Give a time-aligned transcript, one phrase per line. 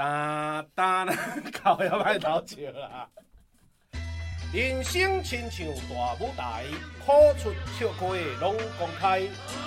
[0.00, 1.04] 哒哒，
[1.62, 3.06] 靠要歹偷笑啦！
[4.50, 6.64] 人生亲像大舞台，
[7.04, 8.06] 苦出笑开
[8.40, 9.20] 拢公开。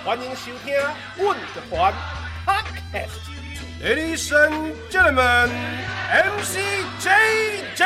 [0.04, 0.74] 欢迎收听
[1.16, 1.94] 阮乐团
[2.44, 3.22] Podcast。
[3.80, 5.50] Ladies and gentlemen,
[6.10, 6.58] MC
[6.98, 7.78] JJ，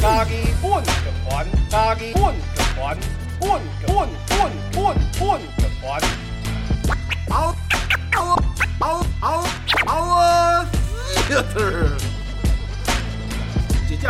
[0.00, 0.32] 家己
[0.62, 0.88] 阮乐
[1.28, 2.40] 团，家己阮乐
[2.74, 2.96] 团，
[3.38, 6.00] 阮阮阮阮阮乐团。
[7.28, 7.54] 嗷
[8.14, 8.18] 嗷
[8.80, 9.44] 嗷嗷
[9.84, 10.66] 嗷
[11.28, 11.34] 一只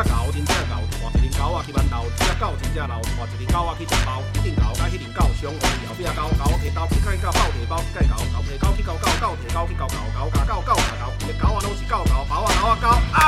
[0.04, 4.22] 狗，真正狗，换一只狗仔去馒头；一只狗，真正老，换一只狗仔去食包。
[4.34, 13.18] 一只狗甲迄只狗相共，后壁狗狗摕刀去甲狗摕包去甲狗狗摕狗去咬狗狗摕狗去咬狗狗咬狗狗咬狗，一只狗仔拢是狗狗，包啊狗啊狗啊！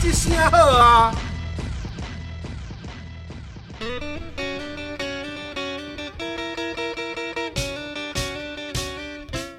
[0.00, 1.12] 这声好啊！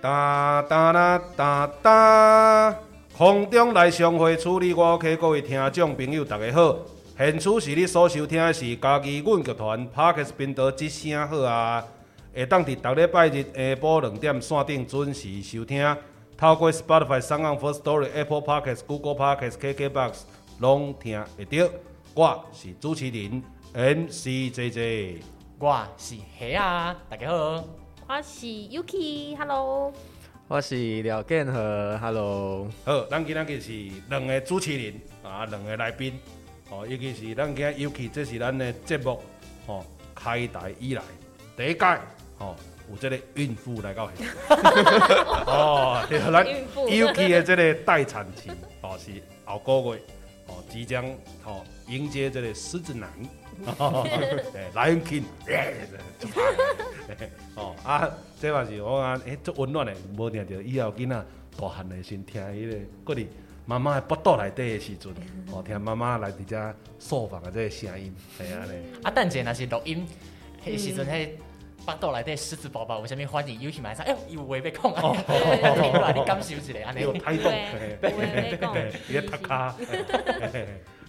[0.01, 2.88] 哒哒啦哒哒。
[3.19, 6.73] 空中来相会，处理我 OK，各位听众朋友，大家好。
[7.17, 11.85] 现处是你所收听的是家己阮剧团 Podcast 频道之声好啊，
[12.33, 15.97] 会当伫逐礼拜日下晡两点线顶准时收听。
[16.37, 20.21] 透过 Spotify、SoundOn、Firstory、Apple Podcast、Google Podcast、KKBox
[20.59, 21.69] 拢听会到。
[22.13, 25.17] 我是主持人 MCJJ，
[25.59, 27.65] 我是虾啊，大家好。
[28.07, 29.91] 我是 Yuki，Hello。
[30.49, 32.67] 我是廖建和，Hello。
[32.83, 33.71] 好，咱今日是
[34.09, 36.19] 两个主持人啊，两个来宾。
[36.71, 39.21] 哦，尤其是咱今日尤其这是咱的节目
[39.67, 41.03] 哦，开台以来
[41.55, 41.85] 第一届
[42.39, 42.55] 哦，
[42.89, 44.57] 有这个孕妇来到现场。
[45.45, 46.43] 哦，对，咱
[46.97, 48.49] 尤其的这个待产期
[48.81, 49.11] 哦，是
[49.45, 50.01] 后个月
[50.47, 51.05] 哦，即将
[51.45, 53.07] 哦迎接这个狮子男。
[53.77, 54.07] 哦
[54.73, 55.23] 来很紧，
[57.55, 61.25] 哦啊，这嘛是我讲，诶，足温暖的，无听到以后囡仔
[61.59, 63.27] 大汉的先听迄个，嗰里
[63.65, 65.13] 妈妈的腹肚内底的时阵，
[65.51, 68.71] 哦，听妈妈来伫遮诉房的这个声音，系安尼。
[69.03, 70.07] 啊，等阵若是录音，
[70.65, 71.29] 迄时阵迄
[71.85, 73.59] 腹肚内底狮子宝宝有啥物反应？
[73.59, 74.03] 尤其买啥？
[74.03, 75.13] 哎，有话要讲啊！
[76.15, 77.01] 你，感受一下，安尼。
[77.01, 79.75] 有态度，对对对，伊个读卡。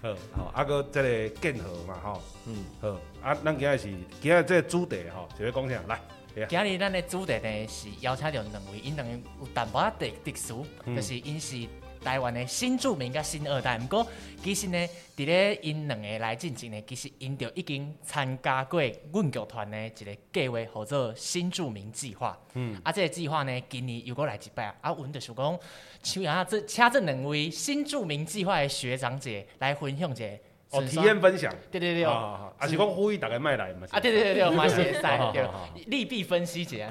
[0.02, 2.88] 好，好，啊搁这个建和嘛，吼，嗯，好，
[3.22, 3.88] 啊，咱今日是
[4.20, 5.82] 今日这个主题吼，就要讲啥？
[5.88, 6.00] 来，
[6.48, 11.66] 今日咱的主题呢是邀请到两位，因两个有淡薄仔特特殊，就是因是。
[12.02, 14.06] 台湾的新著名甲新二代，毋过
[14.42, 22.38] 其实呢，伫咧因两个来进前呢，其实因就已经参加过阮剧团的一个计划，叫做新著名计划。
[22.54, 25.58] 嗯，啊，这个计划呢，今年又过来一摆，啊，阮就是讲，
[26.02, 30.24] 请啊这请这两位新著名计划的学长姐来分享一下。
[30.70, 36.86] 哦，体验分享，对对对，啊是讲呼吁大家卖来嘛，啊对对对对， 嘛是会使，对，利弊分析一下，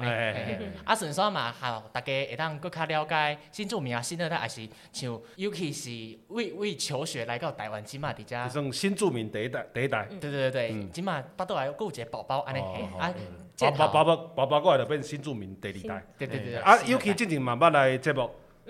[0.84, 5.90] 啊顺便嘛，好，大家会当更加了解新住民啊，新二代，也是像尤其是
[6.28, 12.60] 为为求学来到台湾，起码伫遮，算新住民第一代，第一代，对对对对，起码巴肚来顾一个宝宝，安尼，
[12.98, 13.10] 啊，
[13.58, 18.28] 宝宝宝宝宝宝过来就变新住民第二代，对对对，啊，尤其进前慢慢来节目。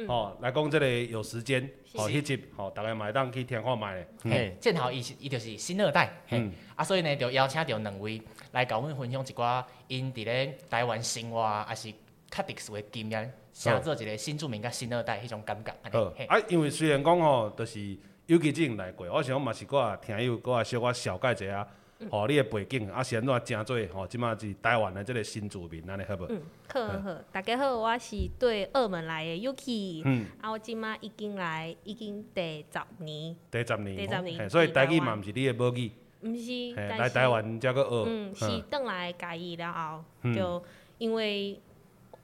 [0.08, 1.62] 哦，来讲这个有时间，
[1.94, 4.08] 哦，迄集，哦，大家嘛会当去听看卖咧。
[4.22, 8.20] 嘿，正好伊是伊就是新二代，嗯，啊，所以呢，就邀请到两位
[8.52, 11.92] 来甲阮分享一寡因伫咧台湾生活，还是
[12.30, 15.74] 较特殊的经验，写做一个新住民甲新二代迄种感觉。
[15.92, 17.96] 好，啊，因为虽然讲吼，就是
[18.26, 21.66] 尤其之前来过，我想嘛是阁啊听友阁啊小可小解一下。
[22.08, 23.78] 哦，你的背景啊，是安怎正做？
[23.92, 26.26] 吼，即马是台湾的这个新住民，安尼好无？
[26.30, 26.40] 嗯，
[26.72, 30.00] 好好，大家好，我是对澳门来的 Yuki。
[30.06, 33.36] 嗯，啊，我即马已经来，已经第十年。
[33.50, 33.96] 第十年。
[33.96, 34.48] 第十年。
[34.48, 35.92] 所以台语嘛，毋是你的母语。
[36.22, 36.74] 毋是。
[36.74, 38.04] 来台湾才阁学。
[38.06, 40.62] 嗯，是转来家己了后，就
[40.96, 41.60] 因为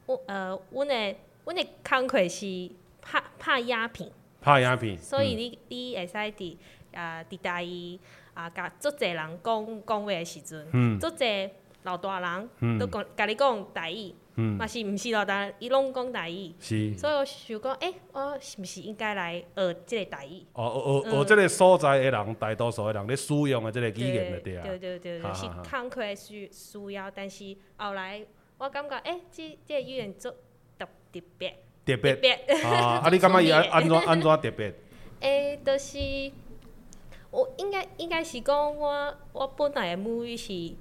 [0.07, 2.71] 我呃，阮的阮的工课是
[3.03, 4.11] 拍拍鸦片。
[4.41, 4.97] 拍鸦片。
[4.97, 6.57] 所以你你会使伫
[6.95, 7.99] 啊伫台语。
[8.37, 11.51] 啊，甲足侪人讲讲话的时阵，足侪
[11.85, 16.53] 老大人都讲甲你讲台语，嘛是毋是老大人，伊拢讲台语。
[16.61, 16.93] 是。
[16.99, 20.45] 所以我想讲，诶，我是毋是应该来学即个台语？
[20.53, 24.65] 哦，学学学即个所在的人，大多数的人咧使用的即个语言的对啊。
[24.67, 28.21] 对对对对，是慷慨需需要，但是后来
[28.59, 30.29] 我感觉，诶，即即个语言足
[30.79, 31.57] 特特别。
[31.87, 32.33] 特别。
[32.65, 34.75] 啊，啊，你感觉伊安安怎 安怎特别？
[35.21, 35.97] 诶，就是。
[37.37, 40.75] 我应该应该是讲我我本来的母语是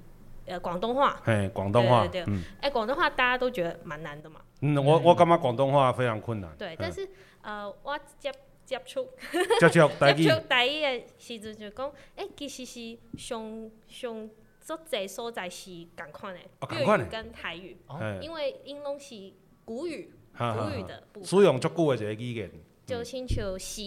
[0.46, 4.40] 呃广东话，嘿，广东话，对对对，哎，广东话大家都觉得蛮难的嘛。
[4.62, 6.50] 嗯，我我感觉广东话非常困难。
[6.56, 7.06] 对，但是
[7.42, 8.32] 呃，我接
[8.64, 9.06] 接触
[9.60, 16.40] 接触台语，接触台语的时阵就讲，哎，其实是上上足侪所在是共款的，
[16.74, 17.76] 粤语跟台语，
[18.22, 19.30] 因为因拢是
[19.66, 22.50] 古语，古语的部分，使用足久的一个语言。
[22.86, 23.82] 就亲像是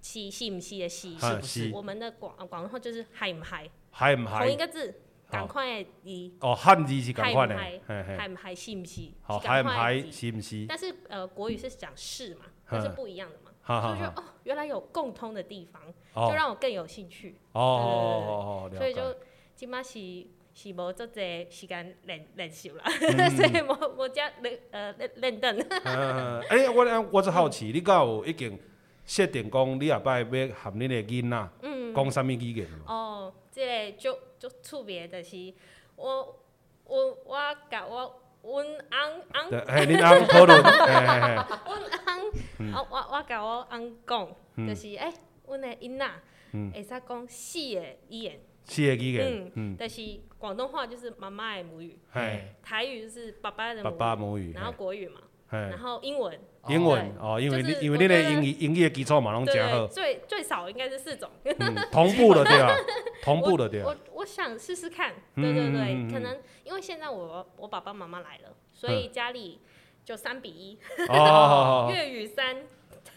[0.00, 1.68] 是是唔是的是，啊是不是？
[1.68, 4.48] 是我们的广广东话就是嗨唔嗨，嗨唔同？
[4.50, 4.94] 一个字，
[5.30, 9.10] 赶快的字，哦，汉字是嗨共款的，唔嗨，嘿嘿嗨唔嗨，是唔是？
[9.22, 10.66] 好，是嗨唔嗨是唔是？
[10.68, 13.52] 但是呃，国语是讲是嘛，那是不一样的嘛。
[13.68, 13.74] 就
[14.22, 15.82] 哦，原来有共通的地方，
[16.14, 17.36] 哦就让我更有兴趣。
[17.52, 19.18] 哦哦哦哦，所以就解。
[19.54, 19.98] 今嘛是
[20.54, 25.58] 是无足济时间练练习啦，嗯 所以无无只练呃练练凳。
[25.84, 28.58] 嗯，哎，我我只好奇，你敢有已经
[29.08, 31.48] 设定讲你后摆要含恁的囡仔
[31.94, 32.92] 讲啥物语言无？
[32.92, 35.52] 哦，即、这个就就特别的是，
[35.96, 36.38] 我
[36.84, 39.50] 我我甲我阮翁翁。
[39.50, 44.28] 对，嘿，恁翁讨论， 嘿嘿嘿，阮翁，我我我甲我翁讲，
[44.68, 45.10] 就是诶，
[45.46, 46.10] 阮的囡仔
[46.52, 46.70] 嗯。
[46.70, 50.02] 会使讲四个语言，四个语言，嗯，嗯，但是
[50.38, 61.30] 广东话就是妈妈的母语，嘿，台语就是爸爸的爸母语，爸母语，然后国语嘛，嘿然，后英文，英文哦，因为你因为你的英语英语的基础嘛拢对对，真好，最最少应该是四种。
[61.44, 62.76] 嗯，同步的对吧，
[63.22, 63.86] 同步的对啊。
[63.86, 69.60] 我，我想试试看，嗯对对对，可能因为现在我我爸爸妈妈来了，所以家里
[70.04, 70.78] 就三比一，
[71.90, 72.58] 粤语三，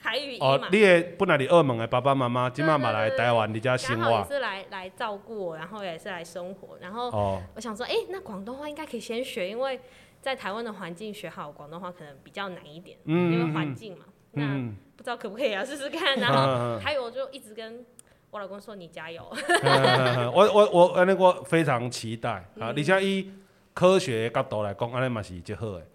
[0.02, 0.68] 台语一哦，嘛。
[0.72, 9.80] 你的本来你澳门的爸爸妈妈，即马嘛来台湾伫遮生活，刚好也是来来照顾我，然后也是来生活，然后哦，我想说，哎，那广东话应该可以先学，因为
[10.22, 14.06] 在台湾的环境学好广东话可能比较难一点，嗯因为环境嘛。
[14.34, 16.18] 那嗯，不知道可不可以啊，试试看。
[16.18, 17.86] 然 后还有我就一直跟
[18.30, 19.22] 我老公说，你加油。
[19.62, 22.30] 嗯 我我我安尼我非常期待
[22.60, 22.72] 啊！
[22.76, 23.30] 而且以
[23.74, 25.86] 科学的角度来讲，安尼嘛是最好的。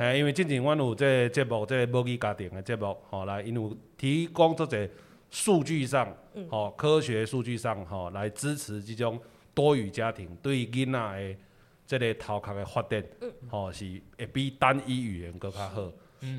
[0.00, 4.88] 嗯，嘿，因为之前阮有这个节目，这个母语家庭的节目，吼、来因有提供做者
[5.30, 6.08] 数据上，
[6.48, 9.20] 吼、科学数据上，吼、来支持这种
[9.52, 11.36] 多语家庭对囡仔的
[11.84, 13.04] 即个头壳的发展，
[13.50, 15.92] 吼、是会比单一语言阁较好。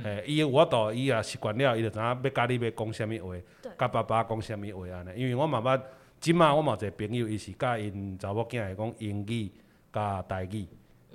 [0.04, 5.10] 嘿，伊有法度，伊也习惯了，伊就知影要甲你要讲啥物话对，甲爸爸讲啥物话安尼。
[5.16, 5.80] 因为我嘛捌，
[6.20, 9.52] 即马我嘛有一个朋友，伊是教因查某囝会讲英语
[9.94, 10.66] 甲台语，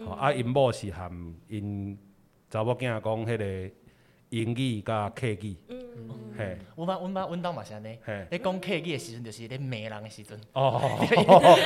[0.05, 1.11] 吼、啊因某是含
[1.49, 1.97] 因
[2.51, 3.75] 查某囝讲迄个
[4.31, 5.57] 英语甲客语，
[6.37, 7.99] 嘿，阮爸阮爸阮兜嘛是安尼。
[8.05, 10.39] 嘿，你讲客语的时阵，就是咧骂人的时阵。
[10.53, 10.81] 哦，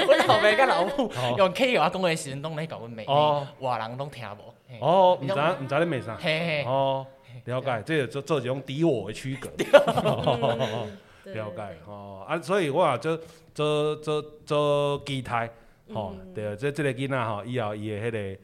[0.06, 3.46] 阮老爸甲老母 用客语甲我讲的时阵，拢咧甲阮骂，哦。
[3.60, 4.54] 外人拢听无。
[4.68, 4.78] 嘿。
[4.80, 7.06] 哦，毋知毋知咧骂啥，嘿嘿，哦，
[7.44, 9.48] 了解，这个做做一种敌我的区隔。
[11.32, 13.18] 了解吼啊，所以我啊做
[13.54, 15.50] 做做做期待
[15.92, 18.40] 吼，对，即即个囡仔吼，以后伊的迄个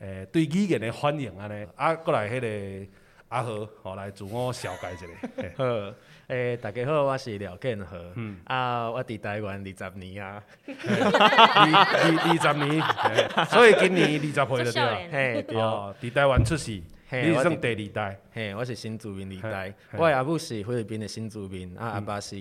[0.00, 2.86] 诶对语言的反应安尼，啊，过来迄个
[3.28, 5.06] 阿和吼来自我绍介一下。
[5.36, 5.52] 嘿。
[5.56, 5.94] 好，
[6.28, 8.40] 诶、大家好，我是廖建和，嗯。
[8.44, 13.44] 啊，我伫台湾二十年啊，二二二十年，嘿。
[13.44, 14.64] 所以今年二十岁做了。
[14.64, 14.72] 对啦。
[14.72, 18.20] 少年，嘿，对，哦，伫台湾出世，你是算第二代。
[18.32, 22.36] 嘿，我是新住民二代，我的阿母是菲律宾的新住民，啊，阿爸是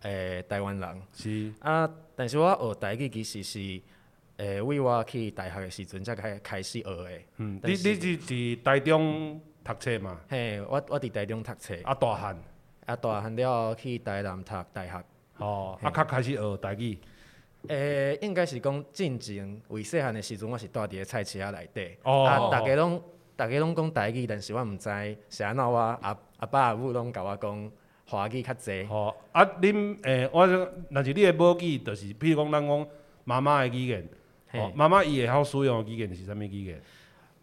[0.00, 1.52] 诶、台湾人，是。
[1.60, 3.80] 啊，但是我学台语其实是
[4.42, 10.18] 诶，为我去大学的时阵才开开始学的，嗯，你你是伫台中读册嘛？
[10.28, 12.36] 嘿，我我伫台中读册，啊，大汉，
[12.86, 15.04] 啊，大汉了后去台南读大学。
[15.36, 16.98] 哦，嘿啊，较开始学台语。
[17.68, 23.00] 诶、应该是讲进前为细汉的时阵，我是住伫个菜市啊内底，哦啊，大家拢
[23.36, 27.70] 大家拢讲台语，但是我毋知是安怎我阿阿爸阿母拢甲我讲
[28.08, 28.88] 华语较济。
[28.90, 32.86] 哦、啊，恁诶、我说若是你的母语，就是比如讲咱讲
[33.22, 34.04] 妈妈的语言，
[34.52, 36.80] 嘿吼、妈妈伊会晓使用的语言是啥物语言？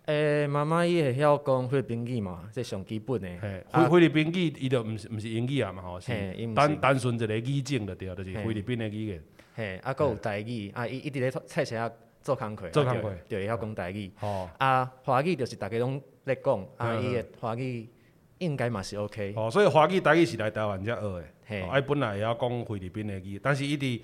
[0.06, 3.28] 诶、妈妈伊会晓讲菲律宾语嘛，这上基本的。
[3.72, 6.12] 菲菲律宾语伊就毋是毋是英语啊嘛，吼，是
[6.56, 9.24] 单单纯一个语境就对，就是菲律宾的语言。
[9.56, 14.12] 嘿，啊，佫有台语，啊，伊伊伫咧菜市啊做工课，做工课啊就就会晓讲台语。
[14.18, 17.88] 吼、啊，华语就是逐家拢咧讲，啊，嗯伊的华语
[18.38, 19.34] 应该嘛是 OK。
[19.36, 24.02] 哦、所以华语台语是来台湾才学的，嘿，啊，伊本来会晓讲菲律宾的语，但是伊伫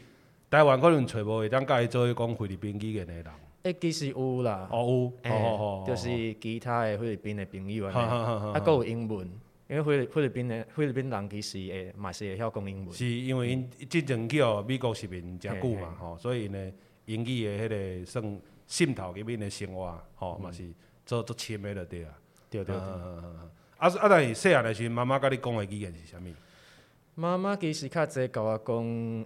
[0.49, 3.25] 台湾可能找无会当甲伊做伙讲菲律宾语言的人。
[3.63, 4.67] 诶，其实有啦。
[4.71, 9.27] 哦有，嘿吼吼吼，就是其他的菲律宾的朋友安尼，哈哈哈哈啊，佫有英文，
[9.67, 16.71] 因为菲律菲律宾的菲律宾人其实会嘛是会晓讲英文，是因为因之前去互美国殖民诚久嘛，吼，所以呢，
[17.05, 20.63] 英语的迄个算渗透入面的生活，吼，嘛是
[21.05, 22.11] 做做深的就对啊。
[22.51, 22.75] 对对对。
[22.75, 26.29] 啊啊，但是细汉的时阵，妈妈甲你讲的语言是啥物？
[27.17, 28.75] 妈妈其实较济甲我讲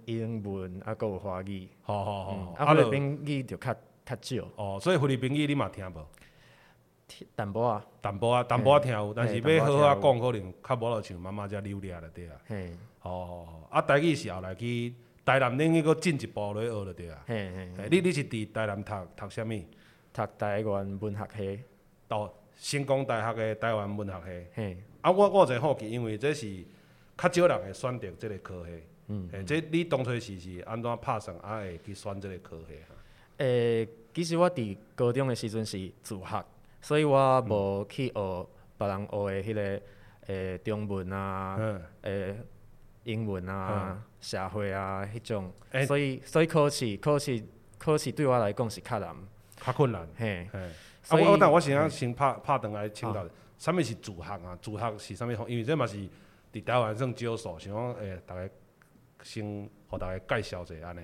[0.04, 3.74] 英文，啊，佫有华语，吼吼吼嗯，啊，菲律宾语就较
[4.06, 6.06] 较少，哦，所以菲律宾语你嘛听无？
[7.34, 12.36] 淡薄啊，淡薄啊淡薄仔听有，但是嘿要好好淡薄讲，可能较无落像妈妈遮流利就对啊。
[12.46, 12.70] 嘿，
[13.00, 14.94] 吼吼吼，啊，台语是后来去
[15.24, 17.24] 台南恁迄个进一步咧学了对啊。
[17.26, 19.64] 嘿嘿，嘿你你是伫台南读读啥物？
[20.12, 21.60] 读台湾文学系，
[22.06, 24.46] 到成功大学的台湾文学系。
[24.54, 26.46] 嘿，啊，我我有一个好奇，因为这是
[27.20, 28.82] 较少人会选择即个科系。
[29.08, 29.28] 嗯。
[29.32, 32.94] 诶，这你当初是是安怎拍算啊会去选即个科系哈？
[33.38, 36.44] 诶、欸，其实我伫高中的时阵是自学，
[36.80, 38.46] 所以我无去学
[38.78, 39.60] 别人学的迄个
[40.26, 41.58] 诶、欸、中文啊，
[42.02, 42.36] 诶、
[43.04, 47.42] 英文啊，嗯、社会啊迄种，欸、所以所以考试考试
[47.78, 49.14] 考试对我来讲是较难，
[49.56, 50.06] 较困难。
[50.16, 50.58] 嘿，嘿。
[51.08, 53.26] 啊，我但我先啊先拍拍断来请教，
[53.58, 54.56] 啥物是自学啊？
[54.60, 55.30] 自学是啥物？
[55.48, 55.98] 因为这嘛是
[56.52, 58.48] 伫台湾算少数，想讲诶，大家
[59.22, 61.00] 先互大家介绍一下安尼。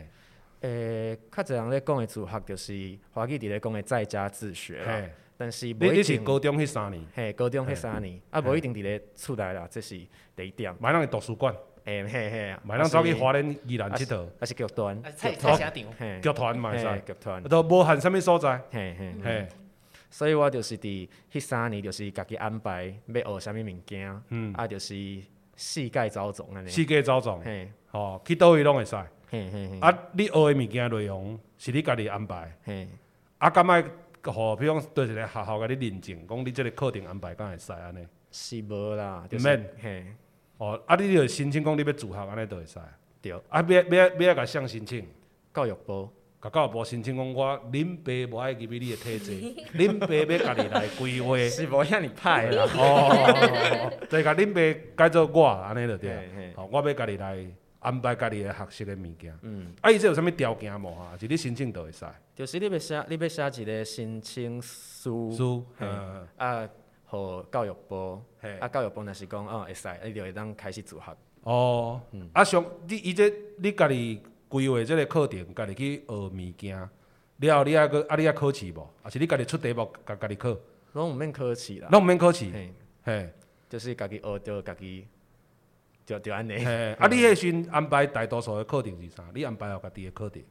[0.61, 5.03] 诶，较侪人咧讲诶自学，就是华语伫咧讲诶在家自学啦。
[5.38, 7.05] 但是，你你是高中迄三年？
[7.15, 10.00] 嘿，高中迄三年，啊，无一定伫咧厝内啦，这是
[10.35, 10.75] 第一点。
[10.81, 11.55] 买咱诶图书馆。
[11.85, 14.26] 诶嘿嘿，买咱走去华联宜兰佚佗。
[14.41, 15.00] 还是剧团？
[15.03, 15.93] 菜菜市场。
[15.99, 17.03] 嘿，剧团嘛会使。
[17.07, 17.43] 剧团。
[17.45, 18.61] 都无限啥物所在。
[18.73, 19.49] 嘿嘿嘿。
[20.09, 24.95] 所以我就是伫迄三年，就是家己安排要学啥物物件，嗯，啊，就是
[25.57, 26.69] 四界走总安尼。
[26.69, 27.41] 世界走总。
[27.41, 28.95] 嘿，吼，去倒位拢会使。
[29.29, 29.81] 嘿嘿嘿。
[29.81, 32.57] 啊，你学的物件内容是你家己安排。
[32.63, 32.89] 嘿。
[33.39, 33.83] 啊，敢爱，
[34.23, 38.07] 吼，比如讲，对一个学校甲你认证，讲你即个课程安排敢会使安尼？
[38.31, 39.71] 是无啦，毋免。
[39.83, 40.07] 嘿。
[40.59, 42.79] 哦，啊，你着申请讲你要自学安尼，都会使。
[43.21, 43.33] 对。
[43.49, 45.07] 啊，要要要甲谁申请？
[45.55, 46.11] 教育部。
[46.47, 49.33] 甲教育部申请讲，我恁爸无爱入去你的体制，
[49.75, 51.37] 恁爸要家己来规划。
[51.49, 52.65] 是无遐尼歹啦。
[52.76, 53.93] 哦。
[54.09, 56.12] 就甲恁爸改做我安尼就对。
[56.55, 57.45] 哦，我要家己来
[57.81, 59.37] 安排家己的学习的物件。
[59.43, 59.73] 嗯。
[59.81, 61.17] 啊，伊这有啥物条件无啊？
[61.19, 62.05] 是你申请就会使。
[62.35, 65.33] 就是你要写，你要写一个申请书。
[65.33, 65.67] 书。
[65.81, 66.29] 嗯。
[66.37, 66.69] 啊，
[67.07, 68.23] 互教育部。
[68.41, 68.57] 嘿。
[68.59, 71.17] 啊，教育部若是讲哦会使，伊就会当开始自学。
[71.43, 72.00] 哦。
[72.12, 72.31] 嗯。
[72.33, 74.23] 啊，上你伊这你家己。
[74.57, 78.91] 规划即个课程，家己去学物件，了后你还阁啊，你还考试无？
[79.03, 80.57] 还是你家己出题目，家家己考？
[80.95, 81.89] 拢毋免考试啦。
[81.93, 82.47] 拢毋免考试。
[82.51, 82.73] 嘿，
[83.05, 83.31] 嘿，
[83.69, 85.07] 就是家己学着家己，
[86.07, 86.57] 就就安尼。
[86.65, 89.23] 嘿，啊，你迄时阵安排大多数的课程是啥？
[89.35, 90.43] 你安排好家己的课程？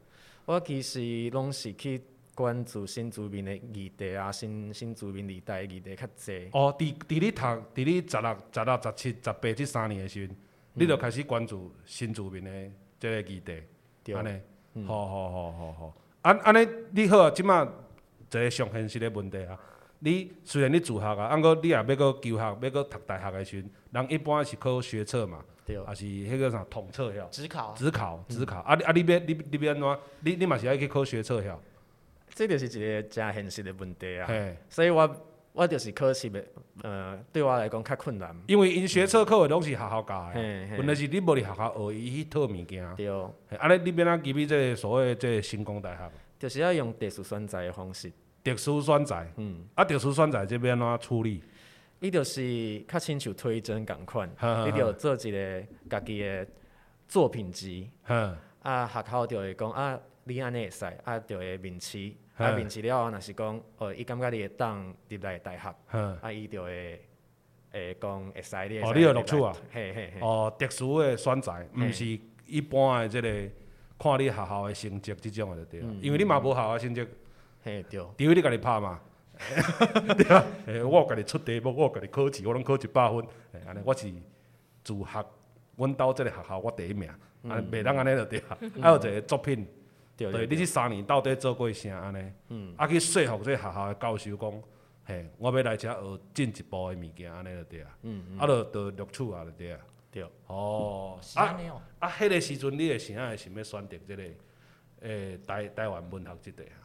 [0.45, 1.99] 我其实拢是去
[2.35, 6.49] 关注新住民的议题啊，新新住民二代议题较济。
[6.51, 10.37] 哦，伫伫你读，伫你十六、十六、十七、十八即三年的时阵，嗯、
[10.73, 12.51] 你就开始关注新住民的
[12.99, 13.63] 即个议题。
[14.13, 17.67] 安尼，好好好好好，安安尼你好啊，即马一
[18.29, 19.57] 个上现实的问题啊。
[19.99, 27.29] 你虽然你自学啊，按过你也要个求学，要个读大学的时阵，人一般是考学测嘛，对，还是迄个啥统测遐？
[27.29, 27.73] 指考。
[27.73, 28.59] 指考，指考。
[28.59, 29.99] 啊你啊你要你你要安怎？
[30.19, 31.55] 你你嘛是爱去考学测遐？
[32.33, 34.27] 这就是一个诚现实的问题啊。
[34.27, 35.09] 嘿，所以我。
[35.55, 36.43] 我就是考试的，
[36.83, 38.35] 呃，对我来讲较困难。
[38.45, 42.95] 因为因学测考的拢是学校教的，问题是你无伫学校学伊迄套物件。
[42.97, 43.57] 对。
[43.57, 46.11] 安尼你变哪入去这个所谓这个成功大学？
[46.37, 48.11] 就是要用特殊选择的方式。
[48.43, 49.25] 特殊选择。
[49.37, 49.65] 嗯。
[49.75, 51.41] 啊，特殊选择这边安怎处理？
[52.01, 54.29] 伊就是较亲像推甄共款，
[54.67, 56.45] 你着做一个家己的
[57.07, 57.89] 作品集。
[58.07, 58.35] 嗯。
[58.61, 62.11] 啊，学校就会讲啊，你安尼会使，啊，就会面试。
[62.37, 65.75] 啊，面试了后，若是讲，哦，伊感觉你会当入来大学，
[66.21, 67.01] 啊，伊就会，
[67.71, 68.79] 会讲会使你。
[68.79, 69.55] 哦，你有录取啊？
[69.71, 70.19] 嘿嘿嘿。
[70.19, 73.29] 哦，特殊的选材，毋是一般的即个
[73.97, 75.79] 看你学校的成绩即种的对。
[76.01, 77.07] 因为你嘛无学校的成绩。
[77.63, 77.99] 嘿，对。
[78.01, 78.99] 除非你家己拍嘛。
[80.17, 80.45] 对啊。
[80.65, 83.19] 诶，我有家己出题目，我有家己考试，我拢考一百分。
[83.53, 84.11] 诶，安尼，我是
[84.83, 85.25] 自学，
[85.77, 87.09] 阮兜即个学校我第一名，
[87.47, 88.57] 安尼袂当安尼就对啊。
[88.81, 89.65] 还有一个作品。
[90.17, 92.31] 对，对，你这三年到底做过啥安尼？
[92.47, 94.63] 嗯，啊去说服这学校的教授讲，
[95.03, 97.97] 嘿，我要来遮学进一步的物件，安尼就对啊。
[98.03, 98.39] 嗯嗯。
[98.39, 99.79] 啊，就就录取啊，就对啊。
[100.09, 100.25] 对。
[100.47, 101.19] 哦。
[101.35, 101.59] 啊
[101.99, 104.23] 啊，迄个时阵你会啥会想要选择这个
[105.01, 106.79] 诶台台湾文学即块啊？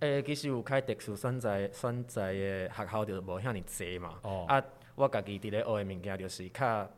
[0.00, 4.18] 诶，其实有开特殊选择选择的学校就无遐尼济嘛。
[4.22, 4.44] 哦。
[4.48, 4.62] 啊，
[4.94, 6.90] 我家己伫咧学的物件就是较。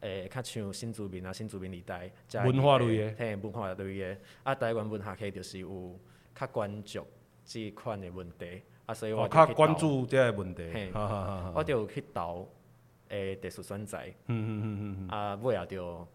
[0.00, 2.10] 诶，较像新住民啊，新住民二代，
[2.44, 5.98] 文化类诶，嘿，文化类诶，啊，台湾文学系就是有
[6.34, 7.06] 较关注
[7.44, 10.90] 即款诶问题，啊，所以我较关注即个问题，嘿，
[11.54, 12.48] 我就有去投
[13.08, 16.06] 诶特殊选择，嗯嗯嗯嗯，啊，尾也就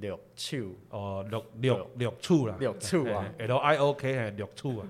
[0.00, 2.14] 录取，哦，录录录。
[2.20, 4.86] 取啦，录取啊，L I O K 嘿，录取啊，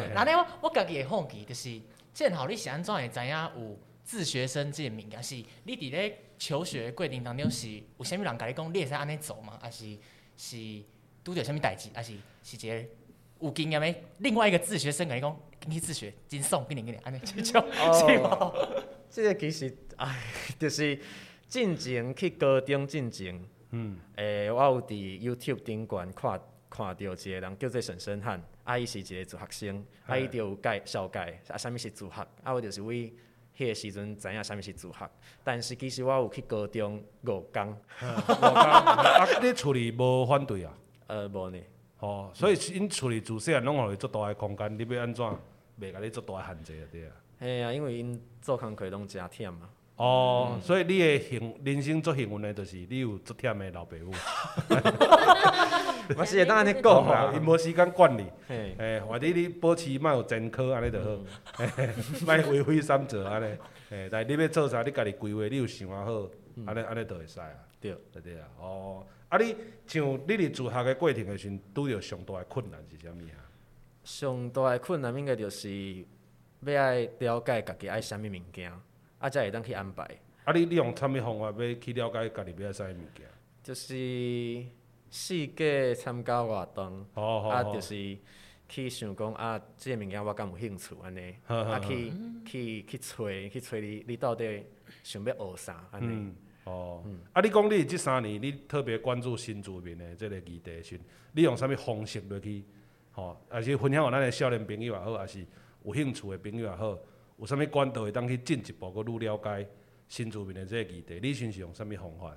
[0.14, 0.32] 那呢，
[0.62, 1.80] 我我家己诶好奇，就是
[2.14, 5.34] 正好你是安怎会知影有自学生即个物件，是
[5.64, 6.18] 你伫咧。
[6.38, 9.58] 求学过程当中是有啥物人甲你讲，你会使安尼做吗？
[9.62, 9.96] 还是
[10.36, 10.56] 是
[11.22, 11.88] 拄着啥物代志？
[11.94, 12.12] 还是
[12.42, 12.84] 是一个
[13.40, 18.52] 有经验的另外一个自学生甲你讲，你自学真爽，给你给你安尼 这种是吗？
[19.10, 20.22] 这个其实哎，
[20.58, 20.98] 就是
[21.48, 33.12] 进前去高中进前，嗯，诶、欸，我有伫 YouTube 顶悬看看到一个人叫做沈生汉，啊，伊是一个自学生，啊，伊就有介绍介啊，啥物是自学，啊，我就是为。
[33.56, 35.10] 迄个时阵知影啥物是自学，
[35.42, 37.40] 但是其实我有去高中五工。
[37.40, 37.72] 五工，
[38.34, 40.74] 啊，你厝里无反对啊？
[41.06, 41.58] 呃，无呢。
[42.00, 45.24] 哦，所以因厝里自细汉拢互伊足大个空间，你要安怎
[45.80, 46.84] 袂甲你足大诶限制啊？
[46.90, 47.12] 对啊。
[47.38, 49.70] 嘿啊，因为因做工课拢诚忝嘛。
[49.96, 54.12] 哦，嗯、所以你的幸人生最幸运的，就是你有足忝的老爸母。
[56.18, 58.26] 我是会当安尼讲啦， 因无时间管你。
[58.48, 61.06] 诶，或者你保持莫有前科安尼就好，
[62.26, 63.56] 莫为非三者安尼。
[63.90, 66.28] 诶，但系你要做啥，你家己规划，你有想啊好，
[66.66, 67.50] 安尼安尼就会使啊。
[67.80, 68.48] 对，对对啊。
[68.58, 69.54] 哦，啊你
[69.86, 73.38] 像你伫自学的过程的时阵，拄着上大的困难是啥物啊？
[74.02, 76.04] 上大的困难应该就是
[76.62, 78.72] 要爱了解家己爱啥物物件。
[79.24, 80.04] 啊，才会当去安排。
[80.44, 83.26] 啊，你你用啥物方法要去了解家己要爱啥物物件？
[83.62, 84.66] 就是
[85.10, 88.18] 四界参加活动，啊，就是
[88.68, 92.12] 去想讲啊，即个物件我敢有兴趣安尼，啊，去
[92.44, 94.62] 去去找去找你，你到底
[95.02, 96.30] 想要学啥安尼？
[96.64, 97.02] 哦，
[97.32, 101.00] 啊，你讲你即三年你特别关注新住民的即个议题时，
[101.32, 102.62] 你用啥物方式落去？
[103.12, 105.46] 吼，也是分享互咱的少年朋友也好，还是
[105.84, 106.98] 有兴趣的朋友也好？
[107.36, 109.66] 有啥物管道会当去进一步阁愈了解
[110.08, 111.18] 新住民的即个议题？
[111.22, 112.36] 你先是用啥物方法？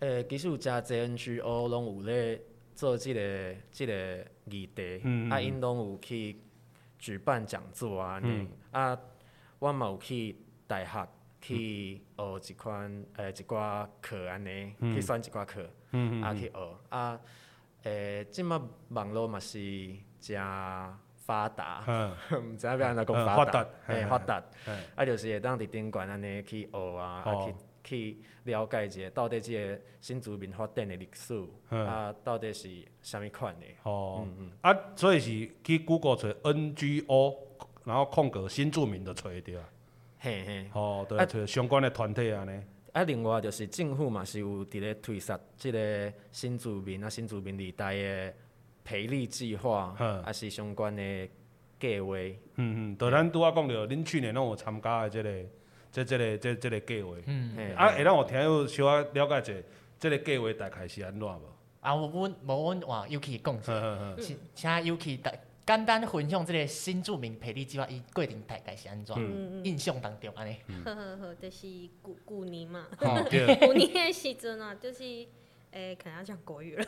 [0.00, 2.40] 诶、欸，其实有诚侪 NGO 拢有咧
[2.74, 6.36] 做即、这个即、这个议题，嗯嗯啊，因拢有去
[6.98, 8.98] 举办讲座啊，嗯、啊，
[9.60, 10.36] 我嘛有去
[10.66, 11.08] 大学
[11.40, 15.62] 去学一款诶、呃、一寡课安尼，去选一寡课，
[16.22, 17.20] 啊去学啊，
[17.84, 19.58] 诶，即马网络嘛是
[20.20, 20.98] 诚。
[21.24, 21.82] 发达，
[22.32, 24.42] 毋知影要安怎讲发达，嘿发达，
[24.94, 32.68] 啊，就是会当伫顶悬安尼去学啊，啊去去了解一下到底即个新住民发展的历史，啊，到底是
[33.00, 33.66] 啥物款的。
[33.84, 34.26] 哦，
[34.60, 37.36] 啊，所以是去 Google 找 NGO，
[37.84, 39.62] 然后空格新住民的找会着。
[40.18, 40.70] 嘿嘿。
[40.72, 42.62] 哦，对，找相关的团体安尼。
[42.92, 48.34] 啊，另外就是政府嘛是有伫咧推动即个新住民啊，新住民二代的。
[48.84, 51.28] 培力计划，啊是相关的
[51.80, 52.16] 计划。
[52.56, 55.30] 嗯嗯，就咱拄仔讲着，恁去年拢有参加的这个、
[55.90, 57.16] 这、这个、这、这个计划。
[57.26, 57.74] 嗯嗯。
[57.74, 59.62] 啊，会当有听有小可了解者，
[59.98, 61.40] 这个计划大概是安怎无？
[61.80, 69.16] 啊，我阮无阮话尤其讲者，请请尤其简简单分享这个新著名培力计划伊过程大概是安怎？
[69.64, 70.56] 印象当中安尼。
[70.84, 71.66] 呵呵呵， 就是
[72.04, 72.86] 旧旧年嘛。
[73.00, 73.56] 哦，对。
[73.66, 75.26] 古年的时阵啊，就是。
[75.74, 76.84] 诶、可能要讲国语了。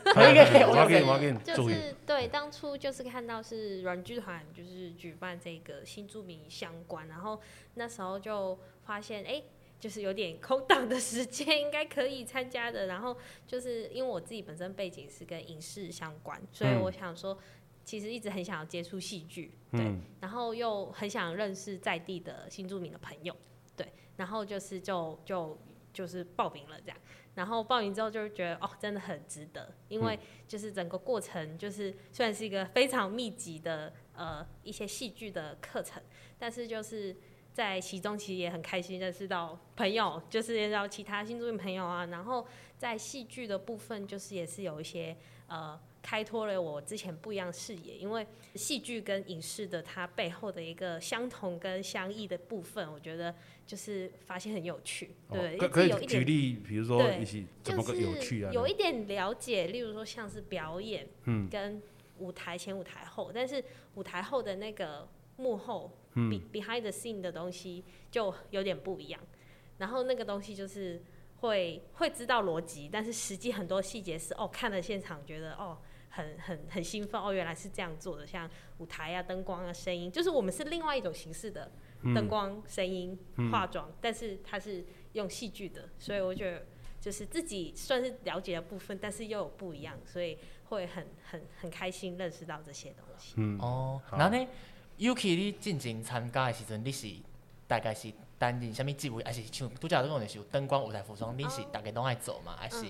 [1.43, 7.39] 就是对，当初就是看到是软剧团就是举办这个新住民相关，然后
[7.75, 9.43] 那时候就发现，哎、
[9.77, 12.87] 就是有点空档的时间，应该可以参加的。
[12.87, 17.37] 然后就是因为我自己本身背景是跟影视相关，所以我想说，
[17.83, 19.81] 其实一直很想要接触戏剧，对，
[20.21, 23.35] 然后又很想认识在地的新住民的朋友，
[23.75, 25.59] 对，然后就是就就
[25.91, 26.97] 就是报名了这样。
[27.37, 36.01] 然后报名之后就是觉得哦，真的很值得，因为就是整个过程就是虽然是一个非常密集的呃一些戏剧的课程，
[36.39, 37.15] 但是就是
[37.53, 42.07] 在其中其实也很开心认识到朋友，就是认识到其他新住民朋友啊。
[42.07, 53.35] 然后在戏剧的部分，就是也是有一些呃开拓了我之前不一样的视野，因为戏剧跟影视的它背后的一个相同跟相异的部分，我觉得。
[53.67, 58.51] 就是发现很有趣，对，可以举例，比如说一些怎么个有趣啊？
[58.53, 61.81] 有一点了解，例如说像是表演，嗯，跟
[62.19, 63.61] 舞台前、舞台后，但是
[63.95, 69.19] 舞台后的那个幕后，嗯，behind the scene 的东西就有点不一样。
[69.79, 71.03] 然后那个东西就是
[71.41, 75.77] 会会知道逻辑，但是实际很多细节是哦，看了现场觉得哦，
[76.07, 81.69] 很很很兴奋哦，原来是这样做的，像舞台啊、灯光啊、声音，就是我们是另外一种形式的。
[82.03, 83.17] 灯光、声音、
[83.51, 86.65] 化妆，但是它是用戏剧的，所以我觉得
[87.01, 93.33] 就是自己算是了解的部分，但是又有不一样，所以会很很很开心认识到这些东西。
[93.37, 94.47] 嗯哦，然后呢
[94.99, 97.07] ，Yuki 你进前参加的时阵，你是
[97.67, 102.55] 大概是担任什么职位，还是像拄则讲的是灯光、舞台、服装，你是大概都爱做吗？
[102.57, 102.85] 还是？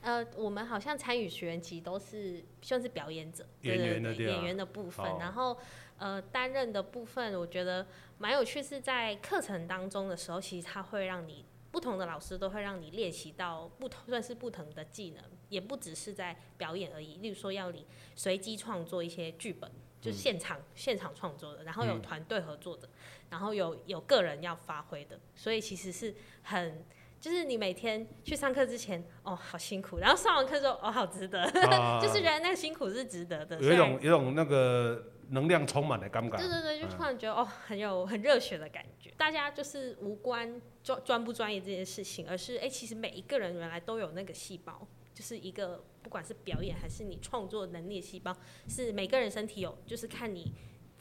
[0.00, 5.56] 呃，我们好像参与学员其实都是算是表演者，演员的演员的部分，然后。
[5.98, 7.86] 呃，担任的部分我觉得
[8.18, 17.16] 蛮有趣，是在课程当中的时候，其实它会让你不同的老师都会让你练习到不同，算是不同的技能，也不只是在表演而已。
[17.16, 17.84] 例如说，要你
[18.14, 22.88] 随机创作一些剧本，就是现场、嗯、现场创作的，然后有团队合作的，
[23.30, 26.84] 然后有有个人要发挥的，所以其实是很，
[27.20, 33.60] 就是你每天去上课之前，哦，好辛苦，然后上完课之后，哦，好值得， 啊、就是觉得那个辛苦是值得的。
[33.60, 35.12] 有一种有一种那个。
[35.28, 36.36] 能量充满的感觉。
[36.36, 39.12] 对对对，就突然觉得、嗯、哦，很有很热血的感觉。
[39.16, 48.36] 大家就是无关专专不专业这件事情，而是哎、欸，其实每一个人原来都有那个细胞，就是一个不管是表演还是你创作能力的细胞，
[48.68, 50.52] 是每个人身体有，就是看你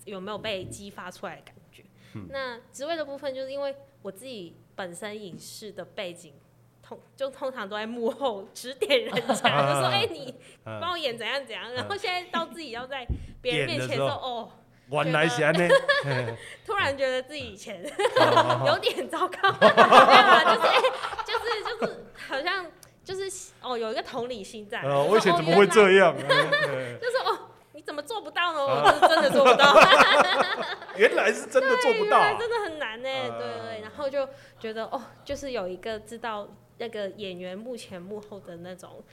[0.06, 1.84] 有没有被激发出来的感觉。
[2.16, 6.34] 嗯、那职位的部分，就是因为我自己本身影视的背景。
[6.80, 13.06] 通就通常都在幕后指点人家， 就说：“哎、欸，你帮我演怎样怎样。”然后现在到自己要在
[13.42, 14.50] 别人面前说：“哦，
[14.90, 15.68] 原来是安呢。”
[16.66, 17.82] 突然觉得自己以前
[18.66, 20.68] 有点糟糕， 没有啊，就是
[21.26, 22.66] 就是就是好像
[23.04, 24.82] 就是哦，有一个同理心在。
[24.82, 26.16] 哦，我以前怎么会这样？
[26.18, 28.60] 就是哦，你怎么做不到呢？
[28.66, 29.76] 我是真的做不到。
[30.96, 33.10] 原来是真的做不到，真的很难呢。
[33.10, 34.28] 对对对，然后就
[34.60, 36.48] 觉得哦，就是有一个知道。
[36.80, 39.04] 那个演员幕前幕后的那种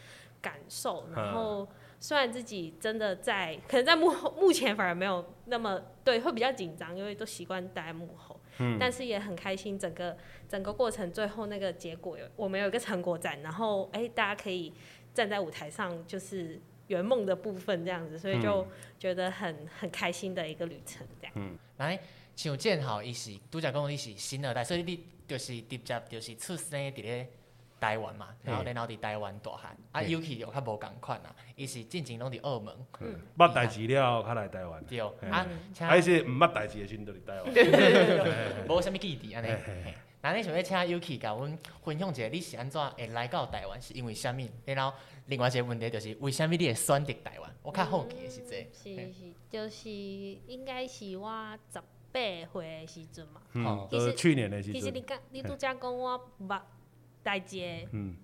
[0.42, 1.66] 感受，然后
[2.05, 10.14] 虽然自己真的在，可能在幕后 目前反而没有那么对，会比较紧张，因为都习惯待在幕后，嗯，但是也很开心，整个
[10.47, 14.71] 整个过程最后那个结果有我们有一个成果展，然后哎，大家可以
[15.14, 18.67] 站在舞台上，就是圆梦的部分这样子，所以就
[18.99, 21.33] 觉得很很开心的一个旅程这样。
[21.37, 21.99] 嗯，来，
[22.37, 27.31] 像建豪伊是拄则讲伊是新二代，所以你就是直接就是出生伫咧。
[27.80, 32.74] 台湾嘛，然后然后伫台湾大汉，啊，Yuki 又较无共款啊，伊是进前拢伫澳门，
[33.37, 34.82] 捌代志了，较来台湾。
[34.84, 35.46] 对，啊，
[35.78, 38.66] 还是毋捌代志的时阵，伫台湾。
[38.68, 39.48] 无啥物记忆安尼。
[40.22, 43.80] 那你想要请 Yuki 甲阮分享一下，你是安怎会来到台湾？
[43.82, 44.48] 是因为啥物？
[44.64, 47.54] 然后另外一个问题就是，为啥物你会选择台湾？
[47.62, 48.66] 我较好奇的是这。
[48.72, 52.20] 是是，就是应该是我十八
[52.52, 53.42] 岁的时阵嘛。
[53.52, 54.80] 嗯，就是去年的时阵。
[54.80, 56.60] 其实你讲，你拄则讲我捌。
[57.24, 57.56] 代志，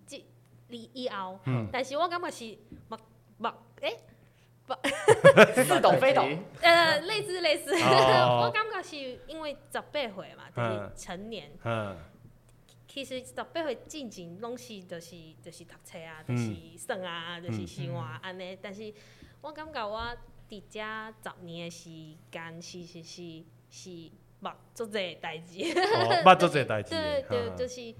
[0.06, 0.24] 即
[0.68, 1.40] 离以后，
[1.72, 2.56] 但是我感觉是
[2.88, 2.96] 目
[3.38, 3.48] 目
[3.80, 3.96] 诶，
[5.64, 11.50] 似懂非懂，呃，类似类似，我感觉是因为十八岁嘛，就是成年，
[12.86, 18.92] 其实十八岁进前拢是就是就是读册啊，就是耍啊，就是生活安尼，但是
[19.40, 20.16] 我感觉我
[20.48, 20.80] 伫遮
[21.30, 21.90] 十年的时
[22.30, 23.90] 间，其实是是
[24.42, 25.58] 捌做这代志，
[26.22, 27.94] 捌做这代志，对对，就是。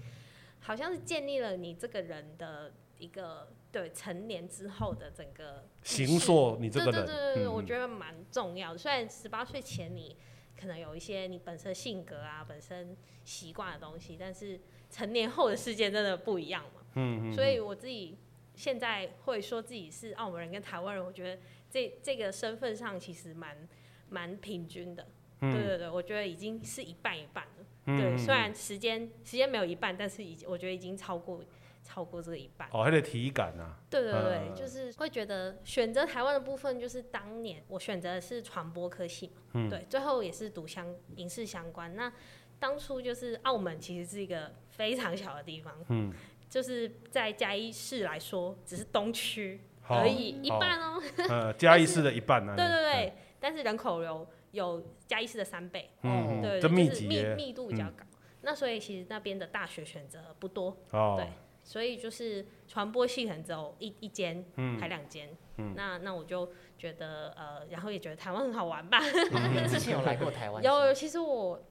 [0.61, 8.79] 好像是建立了你这个人的一个对成年之后的整个形塑，你这个人，对对对，我觉得蛮重要的。
[8.79, 10.16] 虽然十八岁前你
[10.59, 16.83] 可能有一些你本身性格啊、本身习惯的东西，但是成年后的世界真的不一样嘛。
[16.94, 18.18] 嗯嗯，所以我自己
[18.55, 23.68] 现在会说自己是澳门人跟台湾人，我觉得这这个身份上其实蛮
[24.09, 25.07] 蛮平均的。
[25.40, 27.64] 嗯对对对，我觉得已经是一半一半了。
[27.98, 31.42] 对，虽然时间时间没有一半，但是已经我觉得已经超过
[31.83, 32.68] 超过这个一半。
[32.72, 33.76] 哦，还得体感呐。
[33.88, 39.42] 对对对，嗯、就是会觉得选择台湾的部分，就是当年我选择的是传播科系嘛。
[39.55, 39.70] 嗯。
[39.70, 41.94] 对，最后也是读相影视相关。
[41.96, 42.12] 那
[42.59, 45.74] 当初就是澳门其实是一个非常小的地方。
[45.88, 46.12] 嗯。
[46.48, 51.03] 就是在嘉义市来说，只是东区而已，哦、一半哦。
[51.29, 52.55] 呃，嘉义市的一半 呢？
[52.57, 54.26] 对对对，嗯、但是人口流。
[54.52, 58.04] 有嘉义市的三倍，嗯，对，就是密密度比较高。
[58.42, 61.28] 那所以其实那边的大学选择不多，哦对，
[61.62, 64.44] 所以就是传播系可能只有一一间，
[64.80, 65.28] 还两间。
[65.76, 68.98] 那那我就觉得呃，然后也觉得台湾很好玩吧。
[69.68, 70.62] 之前有来过台湾？
[70.64, 71.62] 有，其实我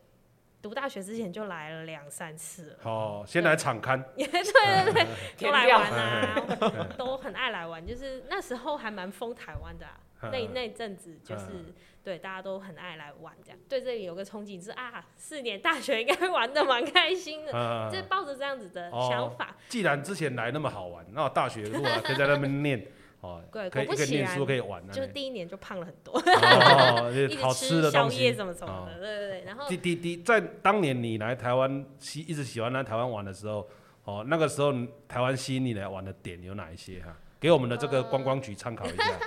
[0.61, 2.77] 读大学之前就来了两三次。
[2.83, 3.99] 哦，先来场刊。
[4.15, 5.07] 对对对，
[5.39, 7.83] 都来玩啊，都很爱来玩。
[7.83, 9.87] 就是那时候还蛮疯台湾的，
[10.21, 11.73] 那那阵子就是。
[12.09, 19.55] 对，大家都很爱来玩，这样对这里有个憧憬是啊，四年大学应该玩的蛮开心的，啊、就抱着这样子的想法、哦。
[19.67, 22.83] 既然之前来那么好玩，那我大学如果可以在那边念，
[23.21, 29.43] 哦，对，可以可以念书可以玩，就是第一年就胖了很多， 哦、一直吃宵夜什么什么的，哦、对对对。
[29.45, 33.69] 然后，滴滴滴，在当年你来台湾喜一直喜欢来台湾玩的时候，
[34.03, 34.73] 哦，那个时候
[35.07, 37.15] 台湾吸引你来玩的点有哪一些哈？
[37.39, 39.19] 给我们的这个观光局参考一下，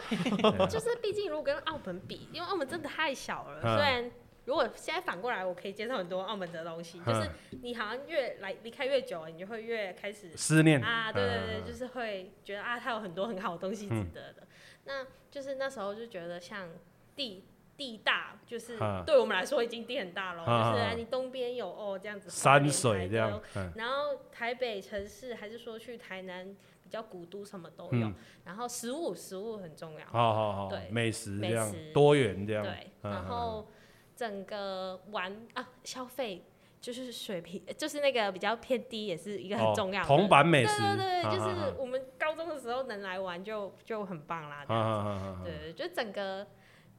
[0.58, 3.60] 呃、 就是毕竟如果跟澳门比，因为澳门真的太小了。
[3.64, 4.10] 嗯、虽然
[4.44, 7.30] 如果现在反过来，我可以介绍很多澳门的东西，嗯、就是
[7.62, 10.82] 你好像越来离开越久，你就会越开始思念。
[10.82, 14.42] 啊，对对对，嗯、就是会觉得啊，它有很多很好的东西值得的。
[14.42, 14.46] 嗯、
[14.84, 16.68] 那就是那时候就觉得像
[17.16, 17.44] 地
[17.78, 26.54] 地大，就是对我们来说已经地很大了，嗯、就是你东边有哦这样子山水这样，嗯、然后台北城市还是说去台南。
[26.92, 33.66] 叫古都什么都有，嗯、然后食物食物很重要，好好好，对，美食这样美食多元这样，对，然后
[34.14, 36.44] 整个玩啊消费
[36.82, 46.46] 就是水平就是那个比较偏低，也是一个很重要的铜板美食，对对对，就是我们高中的时候能来玩就就很棒啦，这样子，对对，就整个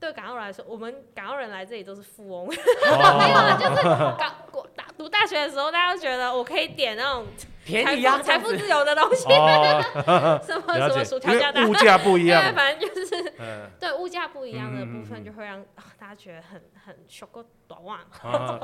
[0.03, 3.81] 对港澳来说，我们港澳人来这里都是富翁， 没有啊，就是
[4.17, 7.25] 港国大读大学的时候，大家都觉得我可以点那种
[7.63, 9.23] 便宜啊，财富自由的东西，
[10.45, 15.63] 什么什么薯条加蛋，物价不一样，对，反正就是对物价不一样的部分，就会让
[15.97, 18.01] 大家觉得很很小个短袜，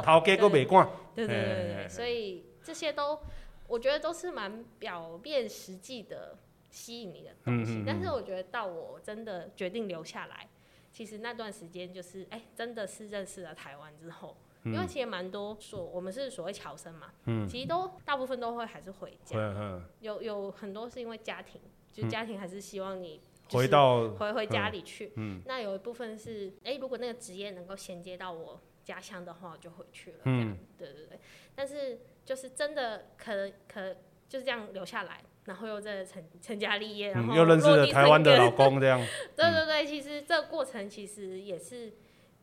[0.03, 3.17] 头家个没管，对对对对，所以这些都
[3.65, 6.35] 我觉得都是蛮表面实际的
[6.69, 10.48] 吸引你的东西，但是我觉得到我真的决定留下来。
[10.91, 21.61] 其实那段时间就是，哎、欸，真的是认识了台湾之后，嗯、因为其实蛮多所我们是所谓侨生嘛，嗯、其实都大部分都会还是回家，嗯、有有很多是因为家庭，
[21.93, 23.21] 就家庭还是希望你
[23.51, 31.19] 回到回回家里去，嗯、那有一部分是，哎、欸，如果那个职业能够衔接到我家乡的话，我就回去了，这样，嗯、对对对，
[31.55, 33.95] 但是就是真的可可
[34.27, 35.23] 就是这样留下来。
[35.45, 38.99] 然后又在成成家立业，然后、嗯、又认识了台湾的老公，这样。
[39.35, 41.93] 对对对，其实这个过程其实也是，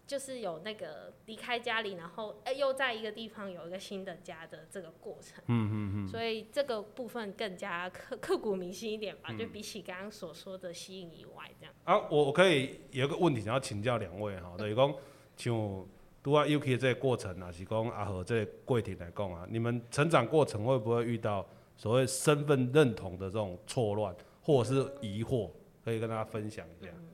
[0.06, 5.42] 就是有那个离开家里，然后哎又在一个地方有一个新的家的这个过程。
[5.46, 6.08] 嗯嗯嗯。
[6.08, 11.74] 所以这个部分更加刻 刻骨铭心一点吧，嗯、就比起刚刚所说的吸引以外，这样。
[11.84, 14.94] 啊，我我可以有一个问题想要请教两位哈，就是讲
[15.36, 15.86] 像
[16.24, 21.46] 读啊 UK 的这个过程啊，是讲阿和这个过程来讲啊，你们成长过程会不会遇到？
[21.76, 25.50] 所谓身份认同的这种错乱或者是疑惑，
[25.84, 26.90] 可以跟大家分享一下。
[26.94, 27.08] 嗯、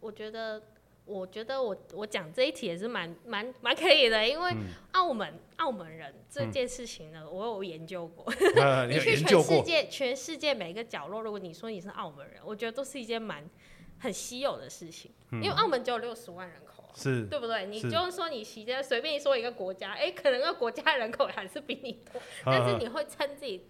[0.00, 0.62] 我觉得，
[1.04, 4.52] 我觉得我我讲这一题也是蛮蛮蛮可以的，因为
[4.92, 8.32] 澳门、嗯、澳门人这件事情呢，嗯、我有研究过。
[8.56, 13.48] 嗯、 你 去全世界全世界每个角落，如果你说你是澳门人，我觉得都是一件蛮
[13.98, 16.73] 很稀有的事情，嗯、因为澳门只有六十万人口。
[16.94, 17.66] 是，对不对？
[17.66, 23.66] 你就是说你随便随便说一个国家，哎，可能那个国家人口还是比你多，但是你会称自己，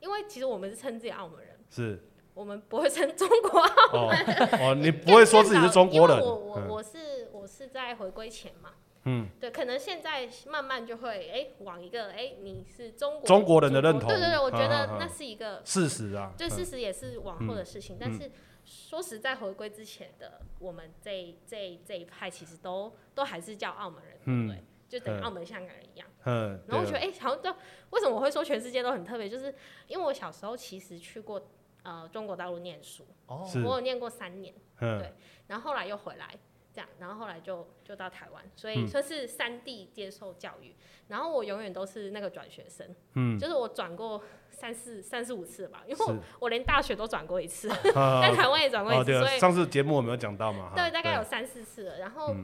[0.00, 1.98] 因为其实我们是称自己澳门人，是，
[2.34, 4.48] 我们不会称中国澳门人。
[4.60, 6.20] 哦，你不会说自己是中国人。
[6.20, 8.72] 我我我是我是在回归前嘛，
[9.04, 18.30] 嗯，对，可能现在慢慢就会哎往一个哎你是中国中国人的认同，对对对，我觉得那是一个事实啊，对，事实也是往后的事情，但是。
[18.66, 24.64] 说实在，回归之前的我们这这这一派，其实都都还是叫澳门人，对不对？
[24.88, 26.08] 就等于澳门香港人一样。
[26.24, 26.60] 嗯。
[26.66, 27.50] 然后我觉得，哎，好像都
[27.90, 29.54] 为什么我会说全世界都很特别，就是
[29.86, 31.48] 因为我小时候其实去过
[31.84, 35.12] 呃中国大陆念书，哦，我有念过三年，对，
[35.46, 36.36] 然后后来又回来，
[36.76, 40.76] 这样，然后后来就就到台湾，所以说是三地接受教育，
[41.08, 44.22] 然后我永远都是那个转学生，嗯，就是我转过。
[44.48, 50.72] 三四三四五次吧，因为我我连大学都转过一次， 在台湾也转过一次，所以上次节目我没有讲到嘛？
[50.74, 51.98] 对，大概有三四次了。
[51.98, 52.34] 然后，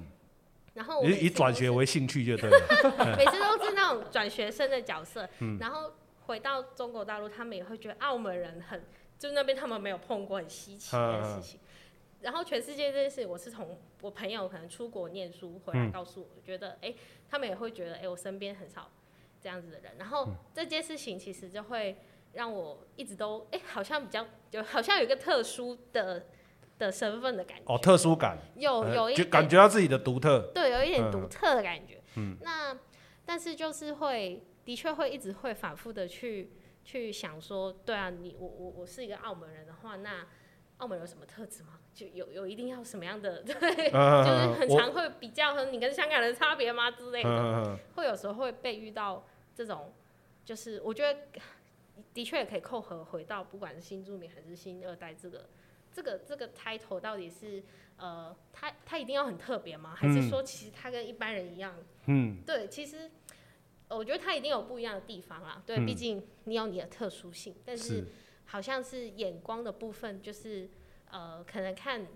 [0.74, 3.16] 然后以以转学为兴趣就对了。
[3.16, 5.26] 每次都是那种转学生的角色，
[5.58, 5.90] 然后
[6.26, 8.84] 回到中国大陆，他们也会觉得澳门人很，
[9.18, 11.60] 就那边他们没有碰过很稀奇的事情。
[12.22, 16.94] 然后全世界这件事，我是从我朋友可能出国念书回来告诉我，觉得哎，
[17.28, 18.90] 他们也会觉得哎，我身边很少。
[19.40, 21.96] 这样子的人，然后这件事情其实就会
[22.34, 26.26] 让我一直都哎、欸，好像比较就好像有一个特殊的
[26.78, 27.64] 的身份的感觉。
[27.66, 28.38] 哦，特殊感。
[28.54, 30.52] 有有一点感觉到自己的独特。
[30.54, 32.00] 对，有一点独特的感觉。
[32.14, 32.36] 嗯。
[32.40, 32.78] 那
[33.26, 36.52] 但是就是会，的确会一直会反复的去
[36.84, 40.24] 去想说，对啊，你我我我是一个澳门人的话，那
[40.82, 41.78] 澳门有什么特质吗？
[41.94, 43.42] 就有有一定要什么样的？
[43.44, 47.30] 对，啊、就是很常会比较和你跟香港人差别吗之类的？
[47.30, 49.24] 啊、会有时候会被遇到。
[49.54, 49.92] 这种
[50.46, 51.20] 就是我觉得
[52.14, 55.44] 的确也可以扣合回到不管是新住民还是新二代这个
[55.92, 57.62] 这个这个 title 到底是
[57.98, 59.94] 呃他他一定要很特别吗？
[59.94, 61.76] 还是说其实他跟一般人一样？
[62.06, 63.10] 嗯，对，其实
[63.88, 65.62] 我觉得他一定有不一样的地方啦。
[65.66, 68.06] 对，毕竟你有你的特殊性，但是
[68.52, 70.68] 好像是眼光的部分，就是
[71.10, 72.06] 呃可能看。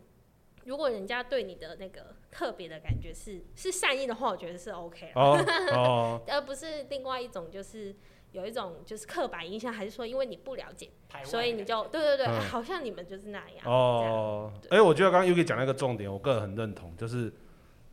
[0.66, 5.38] 如果人家对你的那个特别的感觉是是善意的话，我觉得是 OK 了，哦
[5.72, 7.94] 哦、而不是另外一种就是
[8.32, 10.90] 有一种就是刻板印象，还是说因为你不了解，
[11.22, 13.64] 所以你就对对对，嗯、 好像你们就是那样。
[13.64, 17.32] 哦，哎我觉得刚刚 Yuki 讲那个重点，我个人很认同，就是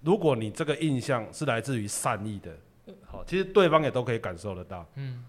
[0.01, 2.57] 如果你这个印象是来自于善意的，
[3.05, 4.83] 好、嗯，其实对方也都可以感受得到。
[4.95, 5.23] 嗯，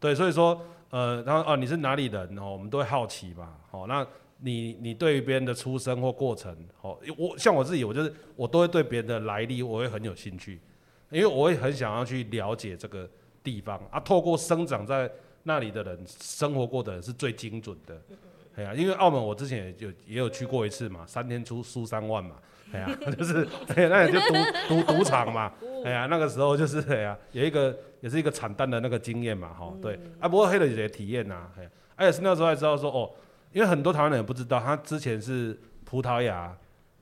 [0.00, 0.58] 对，所以说
[0.92, 4.06] 呃，然后哦，你是哪里人哦，我们都会好奇嘛，好，那。
[4.44, 10.60] 你你对别人的出生或过程，哦，我像我自己，我就是我都会对别人的来历，我会很有兴趣，
[11.10, 13.08] 因为我会很想要去了解这个
[13.44, 14.00] 地方啊。
[14.00, 15.08] 透过生长在
[15.44, 18.02] 那里的人，生活过的人是最精准的，
[18.56, 22.34] 哎呀，因为澳门我之前也有也有去过一次嘛，三天出输三万嘛，
[22.74, 25.52] 哎呀，就是哎那也就赌赌赌场嘛，
[25.84, 33.10] 哎呀，那个时候就是哎呀，有一个也是一个惨淡的那个经验嘛，哈，对，啊，不过黑了也体验呐，哎，而且是那时候还知道说哦。
[33.52, 35.54] 因为很多台湾人也不知道，他之前是
[35.84, 36.56] 葡萄牙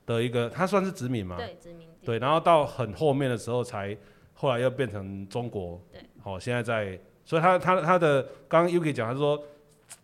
[0.05, 1.37] 的一个，他算是殖民嘛？
[1.37, 1.87] 对，殖民。
[2.05, 3.97] 对，然后到很后面的时候才，
[4.35, 5.81] 后来又变成中国。
[5.93, 6.01] 对。
[6.21, 9.41] 好，现在在，所以他他他的刚刚 Yuki 讲，他说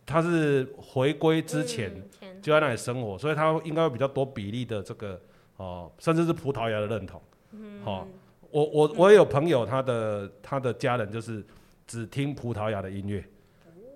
[0.06, 1.92] 他是回归之前
[2.40, 5.20] 就在那里生活，所以他应该会比较多比例的这个
[5.56, 7.22] 哦，甚至是葡萄牙的认同。
[7.52, 7.82] 嗯。
[7.82, 8.06] 好，
[8.50, 11.44] 我我我也有朋友，他的他的家人就是
[11.86, 13.24] 只听葡萄牙的音乐。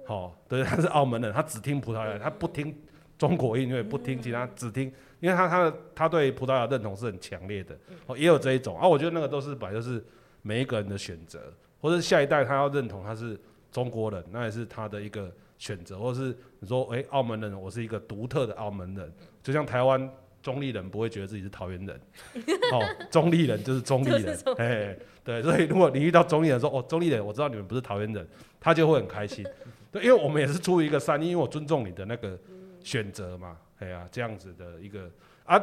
[0.06, 2.76] 哦，对，他是澳门人，他只听葡萄牙，他不听
[3.16, 10.04] 中国音乐，不听其他，只听，因为他他的他对葡萄牙认同是很强烈的，哦，也有这一种啊，我觉得那个都是本来就是
[10.42, 11.40] 每一个人的选择，
[11.80, 13.38] 或者下一代他要认同他是
[13.70, 19.12] 中国人，那也是他的一个选择，或是你说，哎、欸，澳门人，我是一个独特的澳门人，
[19.44, 20.10] 就像台湾
[20.42, 22.00] 中立人不会觉得自己是桃园人，
[22.72, 28.26] 哦，中立人就是中立人， 哎，对，所以如果你遇到中立人说，哦，中立人，我知道你们不是桃园人，
[28.58, 29.44] 他就会很开心。
[29.92, 32.38] 对，因为我们也是出于一个善意，因为我尊重你的那个
[32.82, 35.10] 选择嘛，哎呀、啊，这样子的一个
[35.44, 35.60] 啊，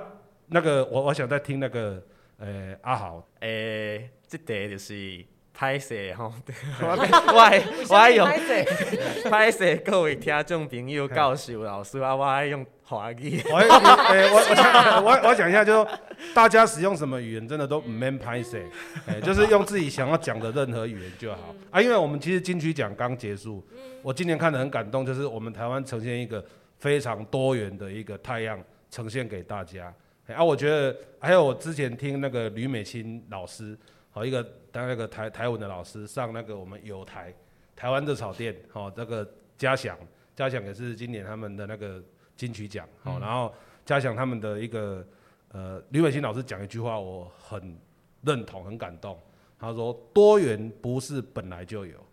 [0.47, 2.03] 那个我我想再听那个，
[2.37, 5.25] 呃、欸，阿豪，诶、欸，这题就是。
[5.57, 6.31] 歹势吼，
[6.81, 13.41] 我我爱我爱用歹势， 各位听众朋友、教授老师啊，我爱用华语。
[13.51, 15.91] 我诶，我我我我讲一下，就是
[16.35, 18.63] 大家使用什么语言，真的都唔免歹势，
[19.07, 21.81] 诶，就是用自己想要讲的任何语言就好啊。
[21.81, 23.65] 因为我们其实金曲奖刚结束，
[24.03, 26.45] 我今年看得很感动，就是我们台湾呈现一个
[26.77, 28.59] 非常多元的一个太阳
[28.91, 29.91] 呈现给大家。
[30.35, 33.75] 啊，我觉得还有我之前听那个吕美卿老师。
[34.17, 37.31] 好一个当那个台台文的老师上那个我们有台
[37.75, 39.95] 台湾的草店，好这个嘉祥
[40.35, 42.03] 嘉祥也是今年他们的那个
[42.35, 43.53] 金曲奖，好然后
[43.85, 45.05] 嘉祥他们的一个
[45.49, 47.77] 呃吕伟新老师讲一句话我很
[48.23, 49.15] 认同很感动，
[49.59, 52.03] 他说多元不是本来就有，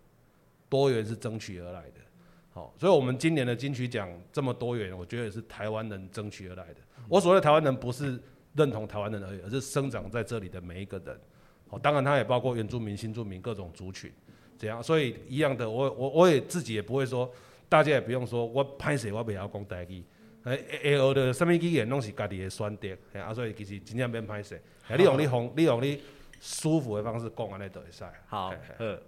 [0.69, 2.01] 多元是争取而来的，
[2.53, 6.81] 好所以我们今年的金曲奖这么多元，我觉得也是台湾人争取而来的。
[7.09, 8.21] 我所谓的台湾人不是
[8.53, 11.19] 认同台湾人而已，而是生长在这里的每一个人。
[11.75, 14.13] 哦，当然，它也包括原住民、新住民各种族群，
[14.57, 17.31] 这样，所以一样的，我我我也自己也不会说，
[17.69, 20.05] 大家也不用说，我拍谁，我袂晓讲台语，
[20.45, 24.63] 诶诶，学的什么语言拢是家己的选择，啊，所以其实真正免歹势，
[24.97, 26.01] 你用你方，你用你
[26.41, 28.05] 舒服的方式讲安尼就会使。
[28.27, 29.03] 好，呵，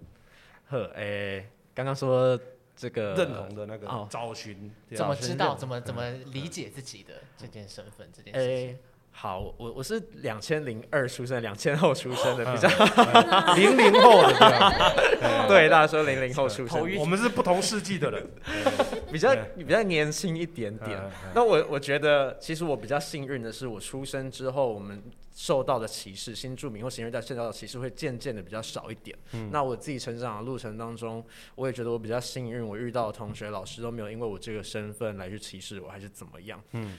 [0.68, 2.38] 呵，诶，刚刚说
[2.74, 8.78] 这个认同的那个找寻，怎么知道，怎么怎么理解自己的这件身份，这件事情。
[9.18, 12.68] 好，我我是两千零二出生，两千后出生的，比较
[13.56, 18.28] 零零后的，对，对，大家说零零后出生，我们是不同世纪的人，
[19.10, 21.00] 比较比较年轻一点点。
[21.34, 25.02] 那我我觉得，其实我比较幸运的是，我出生之后，我们
[25.34, 29.16] 受到的歧视，新住民或新二代受到的歧视会渐渐的比较少一点。
[29.50, 31.24] 那我自己成长的路程当中，
[31.54, 36.62] 我也觉得我比较幸运，我遇到的同学、老师都没有因为我这个身份来去歧视我，还是怎么样。
[36.72, 36.98] 嗯。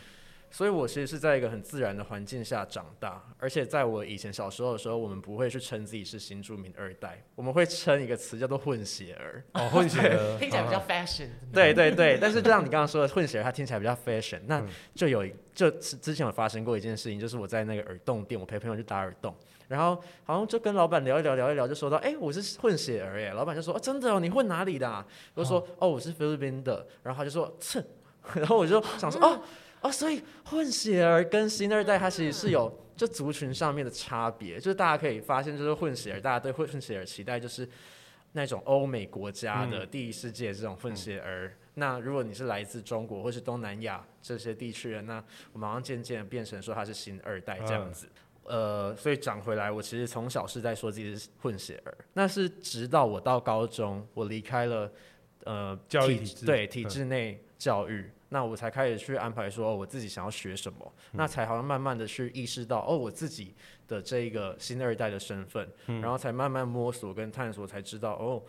[0.50, 9.44] 所以，我其实是在一个很自然的环境下长大，而且在我以前小时候的时候，我们不会去称自己是新住民二代，我们会称一个词叫做混血儿。
[9.54, 11.28] 哦，混血儿 听起来比较 fashion。
[11.54, 14.40] 对对对，但是就像你刚刚说的，混血儿它听起来比较 fashion。
[14.48, 14.64] 那
[14.96, 19.36] 就有就之前有发生过一件事情，就是我在那个耳洞店，我陪朋友去打耳洞，
[19.68, 23.32] 然后好像就跟老板聊一聊，聊一聊，就说到，哎，我是混血儿耶。
[23.32, 25.06] 老板就说，哦，真的哦，你混哪里的啊？
[25.36, 26.88] 我就说，哦，我是菲律宾的。
[27.04, 27.84] 然后他就说，切，
[28.34, 29.42] 然后我就想说，哦。
[29.88, 37.68] 哦，所以混血儿跟新二代，它其实是有就族群上面的差别，就是大家可以发现，就是混血儿，大家对混血儿期待就是
[38.34, 41.48] 那种欧美国家的第一世界这种混血儿。
[41.48, 45.24] 嗯、那如果你是来自中国或是东南亚这些地区人，那
[45.54, 48.10] 我们渐渐变成说他是新二代这样子。
[48.50, 54.92] 嗯、呃，所以讲回来，我其实从小是在说自己是混血儿，那是直到我到高中，我离开了
[55.46, 58.02] 呃教育体制，对体制内教育。
[58.02, 63.56] 嗯那我才开始去安排说，哦，我自己想要学什么，嗯、那才好像慢慢的去意识到，哦，我自己
[63.88, 68.44] 的这一个新二代的身份，嗯、然后才慢慢摸索跟探索，才知道，哦，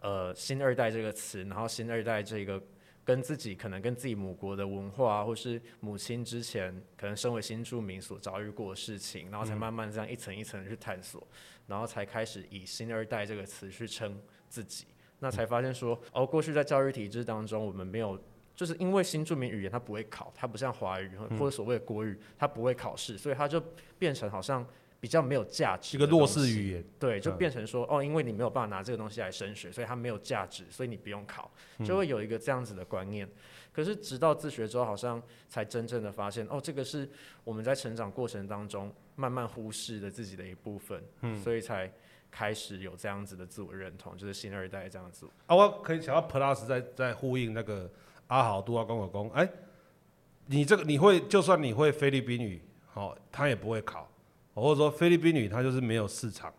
[0.00, 2.58] 呃，新二代这个词，然后新二代这个
[3.04, 11.22] 跟自己可能跟自己母国的文化，或是母亲之前可能身为新住民所遭遇过的事情，然后才慢慢这样一层一层的去探索，
[11.66, 14.18] 然后才开始以新二代这个词去称
[14.48, 14.86] 自己，
[15.18, 18.18] 那才发现说，哦，过去在教育体制当中，我们没有。
[18.58, 23.62] 就是因为新著名语言它不会考，它不像华语或者所谓的国语，它不会考试，所以它就
[24.00, 24.66] 变成好像
[24.98, 25.96] 比较没有价值。
[25.96, 26.84] 一个弱势语言。
[26.98, 31.48] 对，就变成说哦，因为你没有办法拿这个东西来升学，所以它没有价值，所以你不用考，
[31.84, 33.28] 就会有一个这样子的观念。
[33.72, 37.08] 可是直到自学之后，好像才真正的发现哦，这个是
[37.44, 41.00] 我们在成长过程当中慢慢忽视的自己的一部分，
[41.44, 41.88] 所以才
[42.28, 45.28] 开始有这样子的自我认同，就是新二代这样子。
[45.46, 47.88] 啊，我可以想要 Plus 在在呼应那个。
[48.28, 49.48] 阿豪都要跟我讲，哎，
[50.46, 54.08] 你这个你会，就算你会菲律宾语，好，他也不会考，
[54.54, 56.52] 或者说菲律宾语他就是没有市场，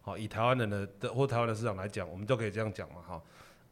[0.00, 3.22] 好，以台湾人的的或台湾的市场来讲，我们就可以这样讲嘛，哈，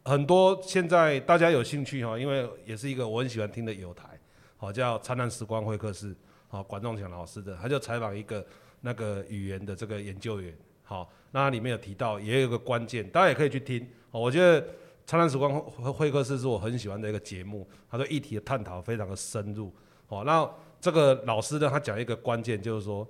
[0.05, 4.19] 很多现在大家有兴趣哈，因为也是一个我很喜欢听的友台，
[4.57, 6.15] 好，叫灿烂时光会客室，
[6.49, 8.45] 好，管仲强老师的，他就采访一个
[8.81, 14.65] 那个语言的这个研究员，好，那里面有提到也有一个关键，大家也可以去听，我觉得。
[15.05, 19.73] 灿烂时光会客室是我很喜欢的一个节目，他对议题的探讨非常的深入。
[20.09, 20.49] 哦，那
[20.81, 23.07] 这个老师呢，他讲一个关键，就是说，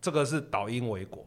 [0.00, 1.26] 这个是导因为果，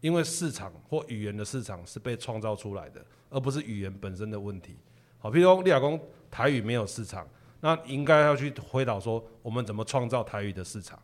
[0.00, 4.76] 因为市场或语言的市场是被创造出来的，而不是语言本身的问题。
[5.18, 6.00] 好，譬如说，立亚公
[6.30, 7.26] 台语没有市场，
[7.60, 10.98] 那应该要去回答说，我们怎么创造台语的市场？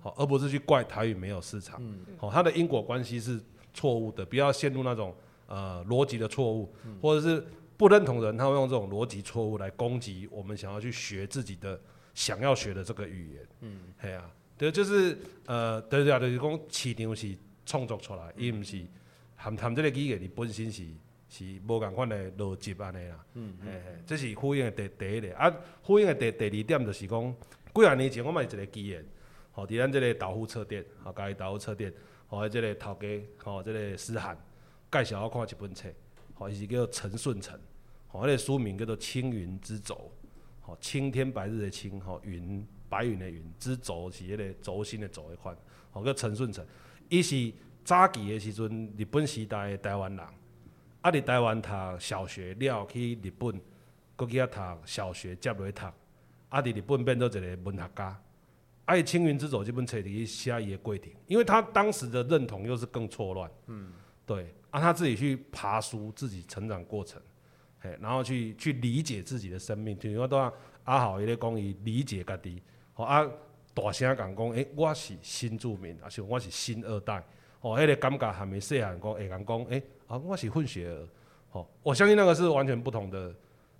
[0.00, 1.80] 好，而不是去怪台语没有市场。
[2.18, 3.40] 好，它的因果关系是
[3.72, 5.14] 错误的，不要陷入那种
[5.46, 7.44] 呃逻辑的错误，或者是。
[7.80, 11.80] 不认同的人，他会用这种逻辑错误来攻击我们想要去学自己的、
[12.12, 13.48] 想要学的这个语言。
[13.60, 15.16] 嗯，系啊，对，就是
[15.46, 18.84] 呃，对对啊，就是讲市场是创作出来，伊毋是
[19.34, 20.84] 含含这个语言，你本身是
[21.30, 23.24] 是无共款的逻辑安尼啦。
[23.32, 25.34] 嗯嗯，这是呼应的第第一个。
[25.38, 25.50] 啊，
[25.80, 27.34] 呼应的第第二点就是讲，
[27.74, 29.02] 几啊年前我嘛是一个机缘，
[29.52, 31.90] 吼，伫咱这个豆腐册店，吼，家己豆腐册店，
[32.26, 33.08] 吼，这个头家，
[33.42, 34.36] 吼，这个思涵
[34.92, 35.88] 介绍我看一本册，
[36.34, 37.58] 吼，伊是叫陈顺成。
[38.12, 40.10] 好，那个书名叫做《青云之轴》，
[40.68, 45.56] 哦，青天白日的青，吼，云白云的云，之轴是迄个轴心的轴一款，
[45.92, 46.66] 好，叫陈顺成，
[47.08, 47.52] 伊是
[47.84, 50.26] 早期的时阵日本时代的台湾人，
[51.02, 51.68] 啊，伫台湾读
[52.00, 53.60] 小学了去日本，
[54.16, 55.86] 搁去遐读小学接落去读，
[56.48, 58.20] 啊，伫日本变做一个文学家，
[58.86, 63.92] 啊，伊《青云之轴》这本册里写伊的过程，因为他当时的认同又是更错乱，嗯，
[64.26, 67.22] 对，啊，他自己去爬书，自己成长过程。
[68.00, 70.36] 然后去去理解自己的生命，就像都
[70.84, 72.62] 阿豪伊咧讲伊理解家己，
[72.92, 73.26] 吼啊
[73.72, 77.22] 大声讲讲，诶、欸，我是新住民，啊是我是新二代，
[77.60, 81.08] 吼，迄个感觉还没细汉讲会讲讲，诶、欸，啊我是混血儿，
[81.50, 83.32] 吼，我相信那个是完全不同的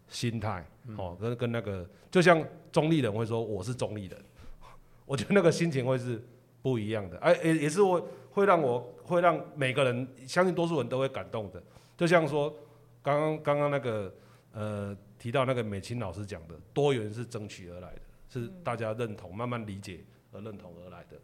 [0.09, 0.64] 心态，
[0.96, 4.18] 吼，跟跟那个就像中立人会说我是中立人，
[5.05, 6.22] 我觉得那个心情会是
[6.62, 11.62] 不一样的，哎，也也是我会让我会让每个人相信多数人都会感动的，
[11.96, 12.55] 就像说。
[13.03, 14.14] 刚刚刚刚那个
[14.53, 21.16] 呃提到那个美青老师讲的多元是争取而来的，是大家认同、慢慢理解而认同而来的，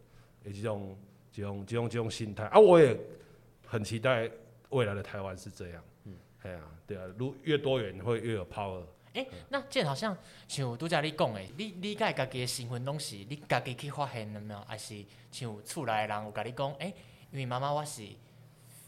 [0.45, 0.99] 也这种
[1.31, 2.99] 这种这种这种心态啊，我也
[3.67, 4.31] 很期待
[4.71, 5.83] 未来的台湾是这样。
[6.05, 8.83] 嗯，哎呀，对啊，如越多元会越有 power。
[9.15, 10.17] 哎、欸，那这好像
[10.47, 14.61] 像拄则你讲的，你理解家己的身份拢是你家己去发现的没有？
[14.61, 16.73] 还是像厝内人有甲你讲？
[16.75, 16.93] 哎、
[17.31, 18.03] 因为妈妈我是。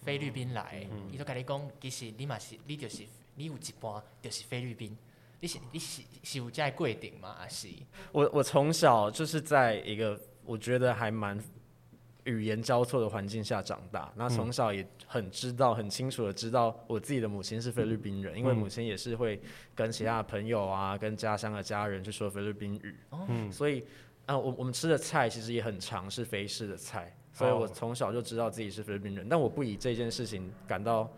[0.09, 3.03] 菲律宾来，伊都甲你讲，其实你嘛是，你就是，
[3.35, 4.97] 你有一半就是菲律宾，
[5.39, 7.37] 你是你是是有在过程吗？
[7.39, 7.69] 还是？
[8.11, 11.39] 我我从小就是在一个我觉得还蛮
[12.25, 19.39] 语言交错的环境下长大，那从小也很知道、很清楚的知道我自己的母亲是菲律宾人，因为母亲也是会
[19.75, 22.97] 跟其他的朋友啊、跟家乡的家人去说菲律宾语，
[23.29, 23.85] 嗯，所以
[24.25, 27.15] 啊，我我们吃的菜其实也很常是菲式的菜。
[27.39, 31.09] 所以我从小就知道自己是菲律宾人，但我不以这件事情感到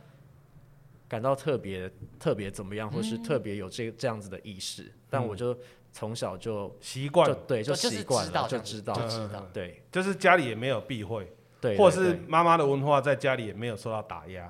[1.08, 4.82] 感到特别特别怎么样，或是特别有这这样子的意识。
[4.82, 5.56] 嗯、但我就
[5.92, 11.26] 从小就习惯，对，就习惯了，就知道，就知道，对，就是家里也没有避讳，
[11.58, 14.44] 对，或者是妈妈的文化在家里也没有受到打压，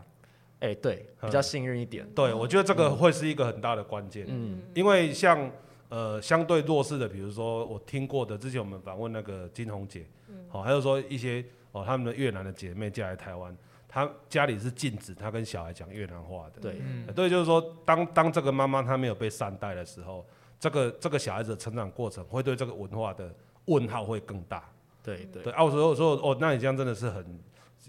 [0.59, 2.05] 哎、欸，对，比较幸运一点。
[2.17, 5.49] 对，我觉得这个会是一个很大的关键，嗯，因为像
[5.89, 10.05] 呃相对弱势的，比如说我听过的，之前我们访问那个金红姐，
[10.49, 11.45] 好、嗯，还有说一些。
[11.73, 13.57] 哦，他们的越南的姐妹嫁来台湾，
[13.87, 16.61] 她家里是禁止她跟小孩讲越南话的。
[16.61, 20.27] 对，嗯、对，就是说，当当这个妈妈她没有被善待的时候，
[20.59, 23.33] 这个这个小孩子的成长过程会对这个文化的
[23.67, 24.69] 问号会更大。
[25.03, 27.25] 对对对，我说我说哦，那你这样真的是很，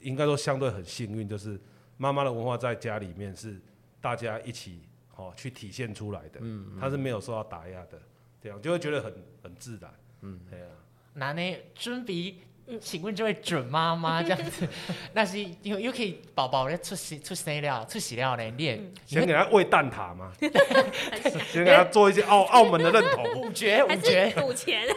[0.02, 1.60] 应该说相对很幸运，就是
[1.98, 3.60] 妈妈的文化在家里面是
[4.00, 4.84] 大家一起
[5.16, 8.00] 哦去体现出来的，嗯，她是没有受到打压的，
[8.40, 9.14] 这样就会觉得很
[9.44, 10.70] 很自然，嗯，对啊。
[11.14, 12.38] 那呢准备？
[12.80, 14.68] 请问这位准妈妈这样子，
[15.14, 18.44] 那是又又可以宝宝咧出世出生了出世了呢？
[18.58, 20.32] 练先给他喂蛋挞嘛？
[21.52, 23.42] 先给他做一些澳澳门的认同。
[23.42, 24.88] 五绝五绝赌钱。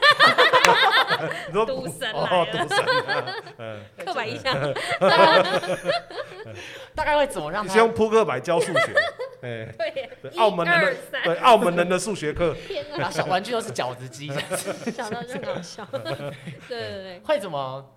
[1.52, 2.84] 赌赌神哦，赌神。
[4.04, 4.54] 刻板印象。
[6.94, 7.72] 大概会怎么让他？
[7.72, 8.94] 先用扑克牌教数学。
[9.44, 9.66] 哎，
[10.22, 12.56] 对，澳门人的对澳门人的数学课。
[12.96, 14.28] 然后小玩具都是饺子机，
[14.90, 15.86] 想到就搞笑。
[15.92, 16.02] 对
[16.68, 17.94] 对对，会怎么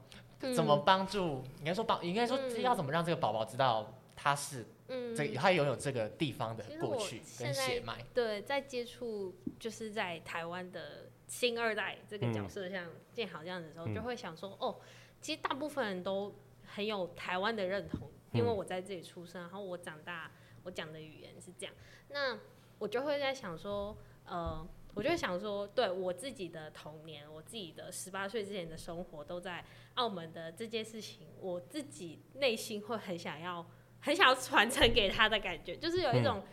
[0.53, 1.43] 怎么帮助？
[1.59, 7.95] 应该说帮，应该说要怎么让这个宝宝知道他是嗯，这他拥有这个地方的过去跟血脉。
[8.13, 14.75] 对，在接触就是在台湾的新二代这个角色，像建豪这样子的时候，嗯、就会想说，哦，
[15.21, 16.33] 其实大部分人都
[16.65, 20.31] 很有台湾的认同，因为我在这里出生，然后我长大，
[20.67, 21.73] 我讲的语言是这样。
[22.09, 22.37] 那
[22.77, 24.63] 我就会在想说，呃，
[24.93, 29.65] 我就会想说，对我自己的童年，我自己的十八岁之前的生活都在
[29.95, 33.65] 澳门的这件事情，我自己内心会很想要。
[33.99, 36.43] 很想要传承给他的感觉，就是有一种，嗯、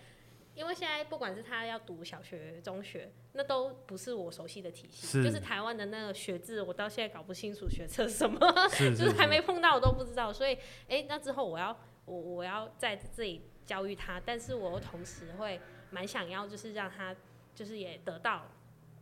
[0.54, 8.40] 因为现在不管是他要读小学、中学，那都不是我熟悉的体系，是就是台湾的那个学制，我到现在搞不清楚学测什么，
[8.72, 10.32] 是是是就是还没碰到，我都不知道。
[10.32, 10.54] 所以，
[10.88, 15.60] 哎、欸，那之后我要我我要在这里教育他，但是我又同时会
[15.90, 17.14] 蛮想要，就是让他
[17.54, 18.46] 就是也得到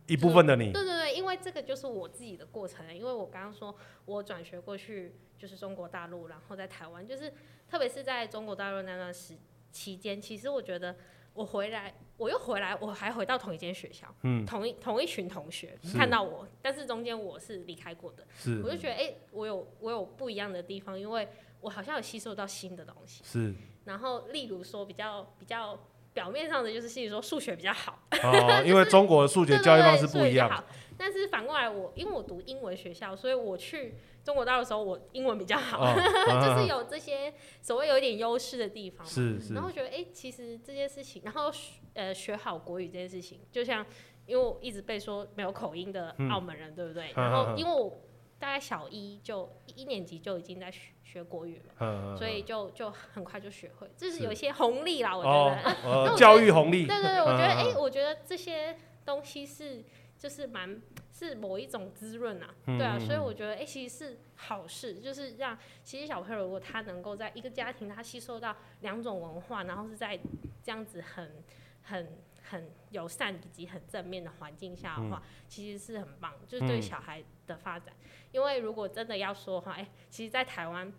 [0.07, 0.71] 一部分的你。
[0.71, 7.33] 对对对，因为这个就是我自己的过程，因为我刚刚说我转学过去就是中国大陆，然后在台湾就是。
[7.65, 9.35] 特别是在中国大陆那段时
[9.71, 10.95] 期间，其实我觉得
[11.33, 21.27] 我回来，我又回来，我还回到同一间学校，嗯，同一同一群同学看到我，但是中间我是离开过的，是，我就觉得哎、欸，我有我有不一样的地方，因为
[21.61, 23.55] 我好像有吸收到新的东西，是，
[23.85, 25.77] 然后例如说比较比较
[26.13, 30.63] 表面上的就是，例如说数学比较好，哦，因为 中国的数学教育方式不一样，
[30.97, 33.95] 但是反过来我因为我读英文学校，所以我去。
[34.23, 35.95] 中国大陆的时候，我英文比较好，哦、
[36.41, 39.05] 就是有这些所谓有一点优势的地方。
[39.05, 39.53] 是是。
[39.53, 43.85] 然后我觉得，哎、欸，其实这件事情，然后学呃学好国语这件事情，就像
[44.25, 47.11] 因为我一直被说没有口音的澳门人，嗯、对不对？
[47.17, 47.99] 然后因为我
[48.43, 56.15] 大概小一就一年级就已经在学学国语了，嗯、所以就就很快就学会，这是有一些红利啦，我觉得。
[56.19, 56.85] 教育红利。
[56.85, 59.81] 对对对，我觉得哎、欸，我觉得这些东西是
[60.17, 60.81] 就是蛮。
[61.15, 70.19] 是某一种滋润啊，对啊，所以我觉得哎、欸，其实是好事，就是让其实小朋友如果他能够在一个家庭，他吸收到两种文化，然后是在
[70.63, 71.43] 这样子很
[71.83, 77.93] 很很友善以及很正面的环境下的话，其实是很棒，就是对小孩的发展。
[78.33, 80.91] 因为如果真的要说的话，哎、欸，其实，在台湾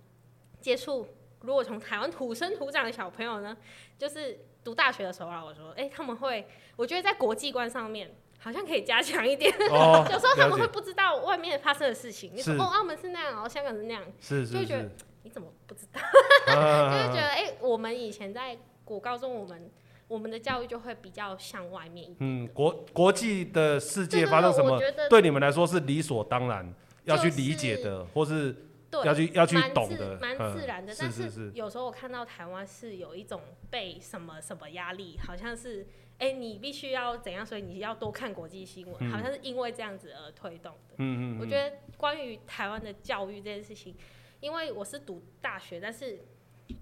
[0.63, 1.07] 接触，
[1.43, 3.55] 如果从台湾土生土长的小朋友呢，
[3.99, 8.11] 就是读大学的时候啊，我说，哎、欸，他们会，我觉得在国际观上面。
[8.37, 12.31] 好像可以加强一点，哦、 有时候他们会不知道外面发生的事情。
[12.35, 14.91] 你说哦，澳门是那样，然后香港是那样，是是是就会觉得
[15.23, 15.99] 你怎么不知道？
[16.45, 19.71] 就会觉得哎、欸，我们以前在国高中，我们
[20.09, 22.17] 我们的教育就会比较向外面一点。
[22.19, 24.79] 嗯，国国际的世界发生什么，
[25.09, 26.71] 对你们来说是理所当然
[27.05, 28.57] 要去理解的，就是、或是
[29.05, 30.93] 要去要去懂的，蛮自然的。
[30.93, 33.41] 嗯、但是有时候我看到台湾是有一种
[33.71, 35.87] 被什么什么压力，好像是。
[36.17, 37.45] 哎、欸，你必须要怎样？
[37.45, 40.95] 所以你要多看国际新闻，嗯、好像是因为这样子而推动的。
[40.99, 43.97] 嗯我觉得关于台湾的教育这件事情，
[44.39, 46.21] 因为我是读大学，但是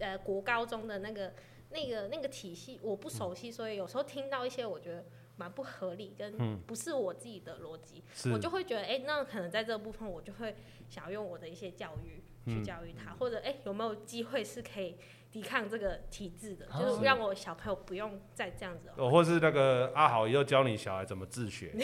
[0.01, 1.33] 呃国高中的那个
[1.71, 5.03] 那个那个体系我不熟悉，嗯、所以有时候听到一些我觉得
[5.37, 10.57] 蛮不合理，跟不是我自己的逻辑，嗯、我就会觉得哎、欸，那可能在这部分我就会
[10.89, 14.97] 想要用我的一些教育去教育他，嗯、或者哎、欸、有没有机会是可以。
[15.33, 18.91] 抵抗这个体制的，就是让我小朋友不用再这样子。
[18.99, 21.73] 哦，或是那个阿豪以后教你小孩怎么自学。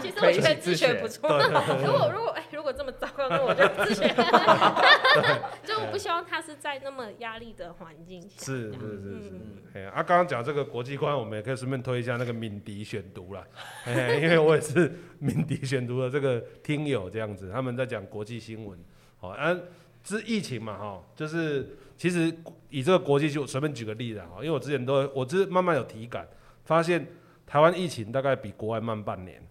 [0.00, 1.28] 其实我觉得自学不错。
[1.28, 4.06] 如果如果哎，如果这么糟糕，那我就自学。
[5.90, 8.44] 不希望他是在那么压力的环境下。
[8.44, 9.30] 是是是是。
[9.74, 13.44] 哎啊，刚刚讲这个国际观，我们也可以顺便推一下那个敏迪选读啦。
[13.86, 18.78] 因为我也是敏迪选读的这个听友，这样子他们在讲国际新闻。
[19.18, 19.56] 好，啊，
[20.02, 21.76] 这疫情嘛，哈，就是。
[22.00, 22.34] 其实
[22.70, 26.26] 以这个国际就随便举个例子啊，因为我之前都我只是慢慢有体感，
[26.64, 27.06] 发现
[27.46, 29.46] 台湾疫情大概比国外慢半年，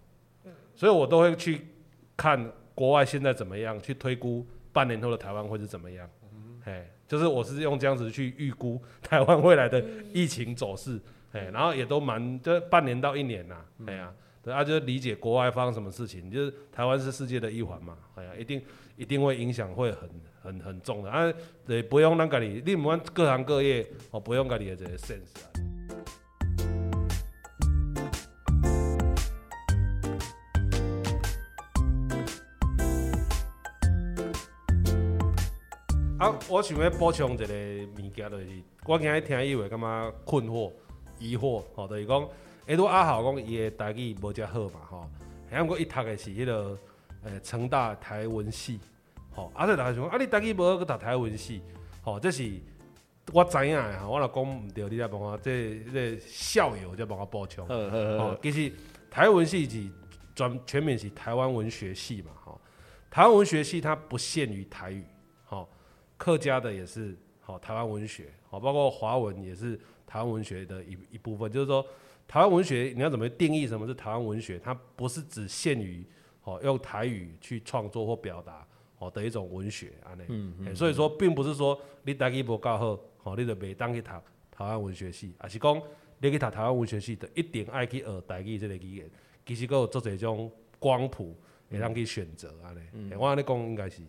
[0.74, 1.68] 所以我都会去
[2.16, 6.10] 看国外现在怎么样，去推估半年后的台湾会是怎么样，
[6.64, 11.00] 哎，就是我是用这样子去预估 台湾未来的疫情走势，
[11.32, 13.56] 哎，然后也都蛮就半年到一年呐，
[13.86, 18.62] 哎呀，对啊，就是理解国外发生什么事情，就是台湾是世界的一环嘛，哎呀，一定
[18.96, 20.08] 一定会影响会很。
[20.42, 21.30] 很很重的啊，
[21.66, 25.49] 对，不用咱家己，你唔管各行各业，哦，不用家己的这个 sense 啊。
[36.50, 38.46] 我想要补充一个物件，就是
[38.84, 40.72] 我今日听以为感觉困惑、
[41.16, 42.28] 疑惑，吼，就是讲，
[42.66, 45.08] 哎，拄阿豪讲伊的台语无遮好嘛，吼，
[45.48, 46.76] 还过伊读的是迄个，
[47.22, 48.80] 呃，成大台文系。
[49.32, 49.64] 吼，啊！
[49.64, 51.62] 这大家想讲，啊，你台语无去读台文系，
[52.02, 52.50] 吼，这是
[53.32, 57.64] 我知影的，吼，我若讲毋对，你再帮我这这校友再帮我补充。
[57.68, 58.38] 嗯嗯嗯。
[58.42, 58.72] 其实
[59.08, 59.88] 台文系是
[60.34, 62.60] 专全名是台湾文学系嘛，吼，
[63.08, 65.04] 台湾文学系它不限于台语，
[66.20, 69.74] 客家的也是，好台湾文学，好包括华文也是
[70.06, 71.50] 台湾文学的一一部分。
[71.50, 71.82] 就是说，
[72.28, 74.58] 台湾文学你要怎么定义什么是台湾文学？
[74.58, 76.04] 它不是只限于
[76.42, 78.66] 好用台语去创作或表达
[78.96, 80.12] 好的一种文学啊。
[80.18, 84.10] 那、嗯嗯、所以说，并不是说你台语不够好，好你就袂当去读
[84.50, 85.82] 台湾文学系，而是讲
[86.18, 89.10] 你去读台湾文学系，就一定爱去学台语这个语言。
[89.46, 91.34] 其实佫有做一种光谱，
[91.70, 92.80] 会让去选择安尼。
[92.92, 94.02] 嗯、我安尼讲应该是，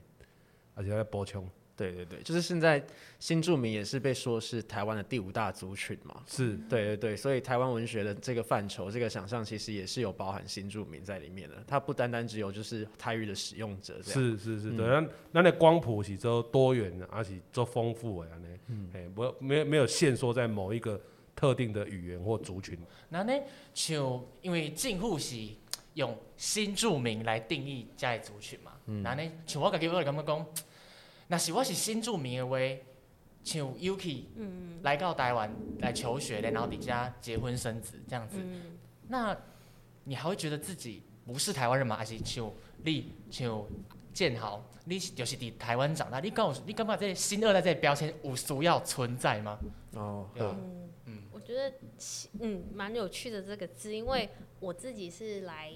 [0.76, 1.50] 而且要补充。
[1.82, 2.84] 对对对，就是现在
[3.20, 6.22] 新住民也是被说是台湾的第五大族群嘛。
[6.28, 11.56] 是，对对对，所以台湾文学的这个范畴，这个想象其实也是有包含新住民在里面的。
[11.66, 14.22] 它不单单只有就是台语的使用者这样。
[14.22, 18.48] 是是是，对，那那那光谱是做多元的，而且都丰富的安尼。
[18.68, 21.02] 嗯，哎，不，没有没有限缩在某一个
[21.36, 22.78] 特定的语言或族群。
[23.10, 23.34] 那呢，
[23.74, 25.36] 像因为政府是
[25.96, 28.74] 用新住民来定义这个族群嘛。
[28.86, 29.02] 嗯。
[29.02, 30.46] 那呢，像我家己我感觉讲。
[31.32, 32.58] 那是我是新住民的话，
[33.42, 34.26] 像 Yuki
[34.82, 38.78] 来到台湾来求学，然后底下结婚生子这样子，嗯、
[39.08, 39.34] 那
[40.04, 41.96] 你还会觉得自己不是台湾人吗？
[41.96, 42.52] 还是像
[42.84, 43.66] 你像
[44.12, 49.58] 建豪，你就是在台湾长大，你告诉你感觉这新二代这标签有需要存在吗？
[49.94, 51.74] 哦，对嗯，嗯我觉得
[52.42, 54.28] 嗯蛮有趣的这个字，因为
[54.60, 55.72] 我自己是来。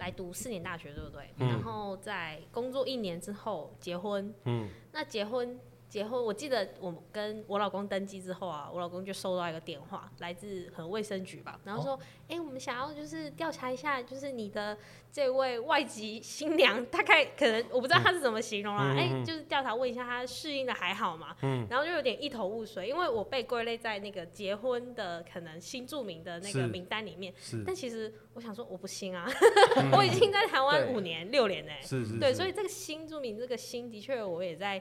[0.00, 1.30] 来读四年大学，对不对？
[1.38, 4.34] 嗯、然后在工作一年之后结婚。
[4.44, 5.56] 嗯，那结婚。
[5.90, 14.78] 结婚，我记得我跟我老公登记之后啊，我老公就收到一个电话，来自可能卫生局吧，然后说，哎、哦欸，我们想要就是调查一下，就是你的
[15.10, 21.34] 这位外籍新娘，大概可能我不知道他是怎么形容啦，哎、嗯欸，就是调查问一下他适应的还好吗？
[21.42, 29.28] 嗯，然后就有点一头雾水，因为我被归类在那个结婚的可能新住民的那个名单里面，是，但其实我想说我不新啊，
[29.74, 34.80] 嗯、我已经在台湾五年六年呢，是是，对，所以这个新住民这个新的确我也在。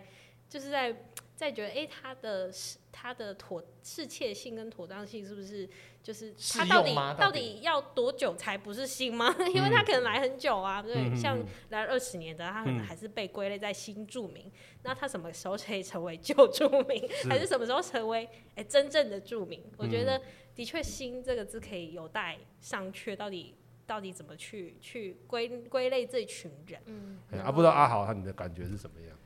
[0.49, 0.93] 就是在
[1.35, 2.51] 在觉得，哎、欸，他的
[2.91, 5.69] 他的妥适切性跟妥当性是不是
[6.03, 9.33] 就是他到底到底，要多久才不是新吗？
[9.39, 11.37] 嗯、 因为他可能来很久啊，对，嗯、像
[11.69, 14.47] 来二十年的，他可能还是被归类在新著名。
[14.47, 14.51] 嗯、
[14.83, 18.25] 那他什么时候可以成为旧著名，是 还是什么时候成为
[18.55, 19.63] 哎、欸、真正的著名？
[19.77, 20.21] 我觉得
[20.55, 26.81] 的确“新”这个字可以有待商榷，到底到底怎么去去归归类这群人？
[26.85, 29.17] 嗯，啊，不知道阿豪他你的感觉是什么样？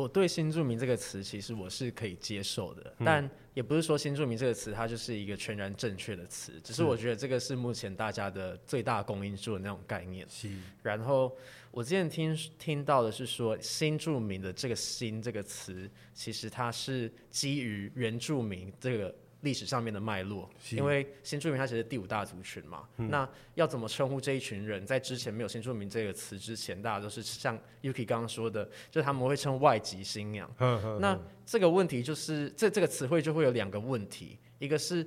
[0.00, 10.26] 我对“新住民”这个词，其实我是可以接受的，嗯、但也不是说“新住民”这个词它就是一个全然正确的词，只是我觉得这个是目前大家的最大公因数的那种概念。
[10.28, 10.48] 是
[10.82, 11.36] 然后
[11.70, 19.14] 我之前听听到的是说，“新住民”的这个“新”这个词，其实它是基于原住民这个。
[19.42, 24.84] 历史上面的脉络，因为新住民他其实是第五大族群嘛，嗯、那要怎么称呼这一群人？
[24.84, 30.46] 在之前没有新住民这个词之前，大家都是像 Yuki 刚刚说的，就他们会称外籍新娘。
[30.58, 35.06] 呵呵呵那这个问题就是这这个词汇就会有两个问题，一个是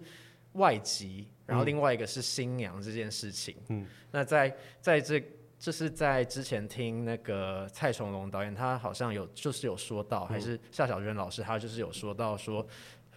[0.53, 3.55] 外籍，然后另外一个是新娘这件事情。
[3.69, 5.23] 嗯，那在在这
[5.59, 12.65] 就是在之前听那个蔡崇隆导演，他好像有就是有说到，嗯、还是夏小娟老师，他就是有说到说。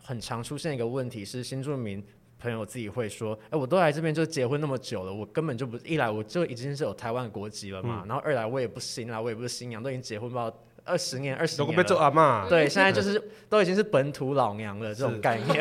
[0.07, 2.01] 很常出现一个问题是，新住民
[2.39, 8.03] 朋友自己会说：“哎、欸，我都来这边就结婚那么久了，我根本就不一来我就已经是有台湾国籍了嘛。
[8.05, 11.83] 嗯、然后二来我也不新啦，我也不是新娘，都已经结婚不到二十年、二十年了。
[11.83, 15.61] 做阿嬷对， 现在就是都已经是本土老娘了这种概念。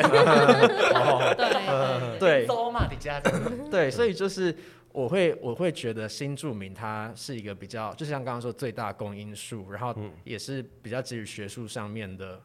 [2.20, 2.46] 对，
[3.68, 4.54] 对，所以就是
[4.92, 9.92] 我会我会觉得新住民他是一个比较，就像刚刚说最大公因数，然后
[10.22, 12.40] 也是比较基于学术上面的，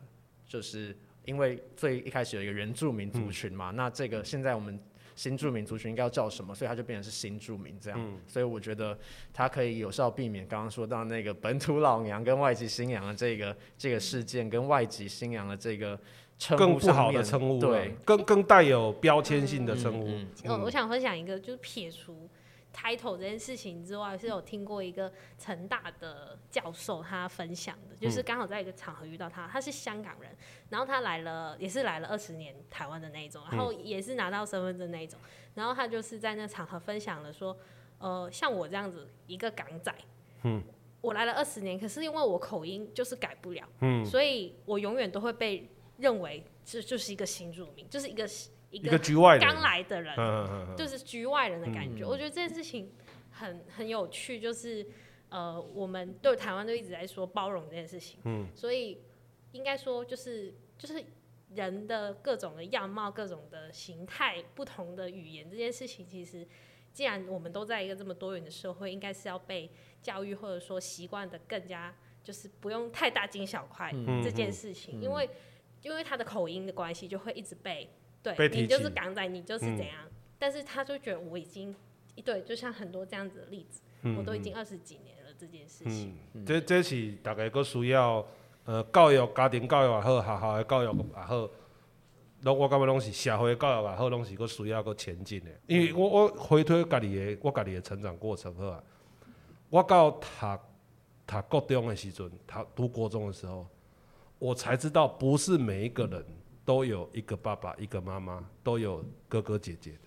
[0.47, 0.97] 就是。
[1.25, 4.79] 因为最一开始有一个原住民族群嘛，嗯、那这个现在我们
[5.15, 6.55] 新住民族群应该要叫什么？
[6.55, 7.99] 所以它就变成是新住民这样。
[8.01, 8.97] 嗯、所以我觉得
[9.33, 15.99] 它可以有效避免刚刚说到那个本土老娘跟外籍新娘的这个这个事件，跟外籍新娘的这个
[16.39, 20.07] 称呼更不好的称呼，对，更更带有标签性的称呼。
[20.07, 22.27] 嗯，我想分享一个，就是撇除。
[22.73, 30.35] Title 这件事情之外，是有听过一个成大的教授他分享的，就是刚好在一个场合遇到他，他是香港人，
[30.69, 35.19] 然后他来了也是来了二十年台湾的那一种，然后也是拿到身份证那一种，
[35.53, 37.57] 然后他就是在那场合分享了说，
[37.99, 39.93] 呃，像我这样子一个港仔，
[40.43, 40.63] 嗯，
[41.01, 48.25] 我来了二十年，可是因为我口音就是改不了，嗯，所以我永远都会被认为这就是一个新住民，就是一个。
[48.71, 50.15] 一个局外人，刚来的人，
[50.77, 52.05] 就是局外人的感觉。
[52.05, 52.91] 我觉得这件事情
[53.29, 54.87] 很很有趣，就是
[55.29, 59.03] 呃，我们对台湾都一直在说包容这件事情，嗯，所以
[59.51, 61.03] 应该说就是就是
[61.53, 66.47] 人的各种的样貌、各种的形态、不同的语言这件事情，其实
[66.93, 69.69] 既然我们都在一个这么多元的社会，应该是要被
[70.01, 71.93] 教育或者说习惯的更加，
[72.23, 73.91] 就是不用太大惊小怪
[74.23, 75.29] 这件事情，因为。
[75.83, 77.89] 因为他的口音的关系，就会一直被
[78.23, 79.95] 对你就是港仔，你就是怎样。
[80.05, 81.75] 嗯、但是他就觉得我已经
[82.23, 86.15] 对，就像很多这样子的例子，嗯、我都已经二十几年了这件事情。
[86.33, 88.25] 嗯，这这是大概个需要
[88.65, 91.49] 呃教育，家庭教育也好，学校的教育也好，
[92.41, 95.49] 拢我感觉拢是社会教育也好，拢是个需要个前进的。
[95.67, 98.83] 因为我我回推家己的我家己的成长过程好啊，
[99.69, 100.27] 我到读
[101.27, 103.67] 读国中的时阵，读读国中的时候。
[104.39, 106.25] 我才知道，不是每一个人
[106.63, 109.97] 都有一个爸爸、一个妈妈，都有哥哥姐姐的。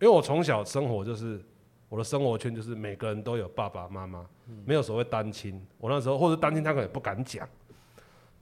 [0.00, 1.40] 因为我从小生活就是
[1.88, 4.26] 我的生活圈，就是每个人都有爸爸妈妈，
[4.64, 5.64] 没有所谓单亲。
[5.78, 7.48] 我那时候或者单亲，他可能不敢讲。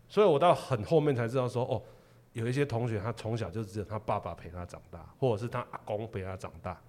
[0.08, 1.82] 所以我到很后面才知道说，哦，
[2.32, 6.80] 有一些同学他从小就只有他爸爸陪他长大，或者是他阿公陪他长大。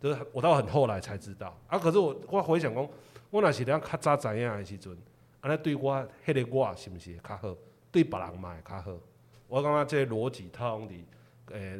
[0.00, 1.78] 就是我到很后来才知道啊。
[1.78, 2.88] 可是我我回想讲，
[3.30, 4.96] 我那是咧较早知影的时阵。
[5.40, 5.94] 安尼对我，
[6.26, 7.56] 迄个我是毋是会较好？
[7.90, 8.92] 对别人嘛会较好？
[9.54, 11.04] 我感觉这逻辑套用伫
[11.52, 11.78] 诶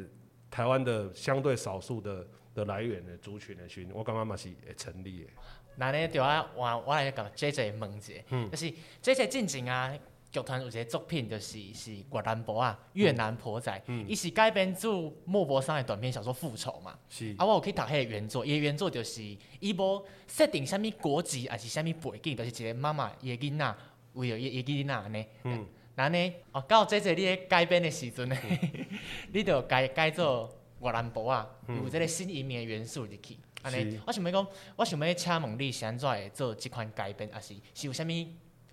[0.49, 5.29] 台湾的相对少数的的来源的族群的群，我感觉嘛是会成立的。
[5.75, 9.93] 那呢，就我我我来甲 J J 问一下，嗯、就是 J J 进前啊，
[10.31, 14.87] 剧团有一个作品，就是是越南婆啊，越南婆仔，伊、嗯、是改编自
[15.25, 16.97] 莫泊桑的短篇小说《复仇》嘛。
[17.09, 17.35] 是。
[17.37, 19.21] 啊，我有去读迄个原作，伊的原作就是
[19.59, 23.75] 伊无设定啥物国籍，还是啥物背景，就是一个妈妈伊的囡仔
[24.13, 25.25] 为了伊个囡仔安尼。
[25.43, 25.67] 嗯。
[25.95, 28.85] 那呢，哦，到 J J 你咧改编的时阵呢，嗯、
[29.31, 33.37] 你就改改做越南婆啊，嗯、有这个新移民的元素入去。
[33.61, 38.07] 安尼，我想要讲，我想要请问你，是安怎会做即款改编，还是是有啥物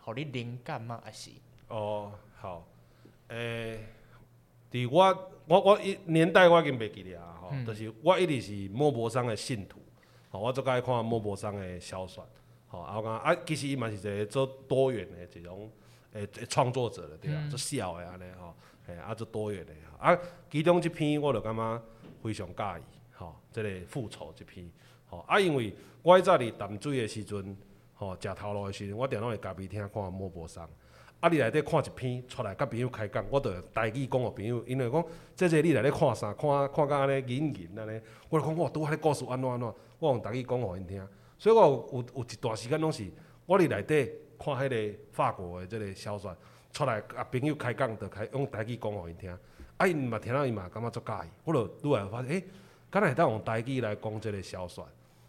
[0.01, 1.01] 互你灵感吗？
[1.05, 1.31] 还是？
[1.69, 2.67] 哦，好，
[3.29, 3.79] 诶、欸，
[4.71, 9.81] 伫我我我一年代我已经袂记了啊，吼、嗯，就是我一直是莫泊桑的信徒，
[10.29, 12.29] 吼，我最爱看莫泊桑的小说，
[12.69, 15.71] 吼，啊，我讲啊，其实伊嘛是一个做多元的一种
[16.13, 18.55] 诶创作者了，对啊，做小的安尼吼，
[18.87, 20.19] 诶，啊做多元的，啊，
[20.51, 21.83] 其中一篇我就感觉
[22.23, 22.83] 非常介意，
[23.17, 24.71] 吼，即个复仇一篇，
[25.07, 27.57] 吼，啊，因为我迄早伫淡水的时阵，
[27.95, 30.69] 吼，食头路的时阵，我定拢会家己听看莫泊桑。
[31.21, 31.29] 啊！
[31.29, 35.05] 你内底看一篇出来，甲朋友开讲，我着台语讲互朋友，因为讲
[35.37, 36.35] 即个你内底看啥？
[36.35, 41.01] 看看甲安尼隐隐安尼，我着讲我拄迄个故事安怎安怎，我用台语讲互因听。
[41.39, 43.09] 所以我有有有一段时间拢是，
[43.47, 44.13] 我伫内底
[44.43, 46.37] 看迄个法国的即个小说
[46.73, 49.39] 出来，甲朋友开讲，着开用台语讲互因听。
[49.77, 52.45] 啊，因嘛听了伊嘛感觉足介意，我着愈来发现，诶、欸，
[52.91, 54.87] 敢若会当用台语来讲即个小说。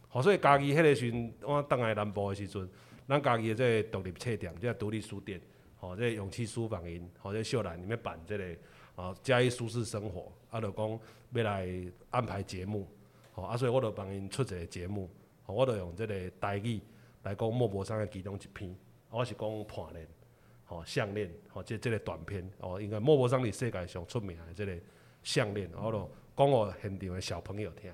[0.09, 2.70] 吼，所以家己迄个时阵，我当来南部的时阵，
[3.07, 5.41] 咱家己的即个独立册店，即个独立书店。
[5.80, 8.45] 吼，这个、勇气书房因，哦，这秀兰里面办这个，
[8.95, 10.99] 哦，嘉义舒适生活，啊，就讲
[11.32, 11.68] 要来
[12.09, 12.88] 安排节目，
[13.34, 15.09] 吼，啊，所以我就帮因出一个节目，
[15.45, 16.80] 吼，我就用这个台语
[17.24, 18.74] 来讲莫泊桑的其中一篇，
[19.14, 20.07] 我是讲盘链，
[20.70, 24.76] 哦，项链，哦，这这个短片，哦，应该莫泊桑是世界上出名的这个
[25.22, 27.91] 项链，我就讲我现场的小朋友听，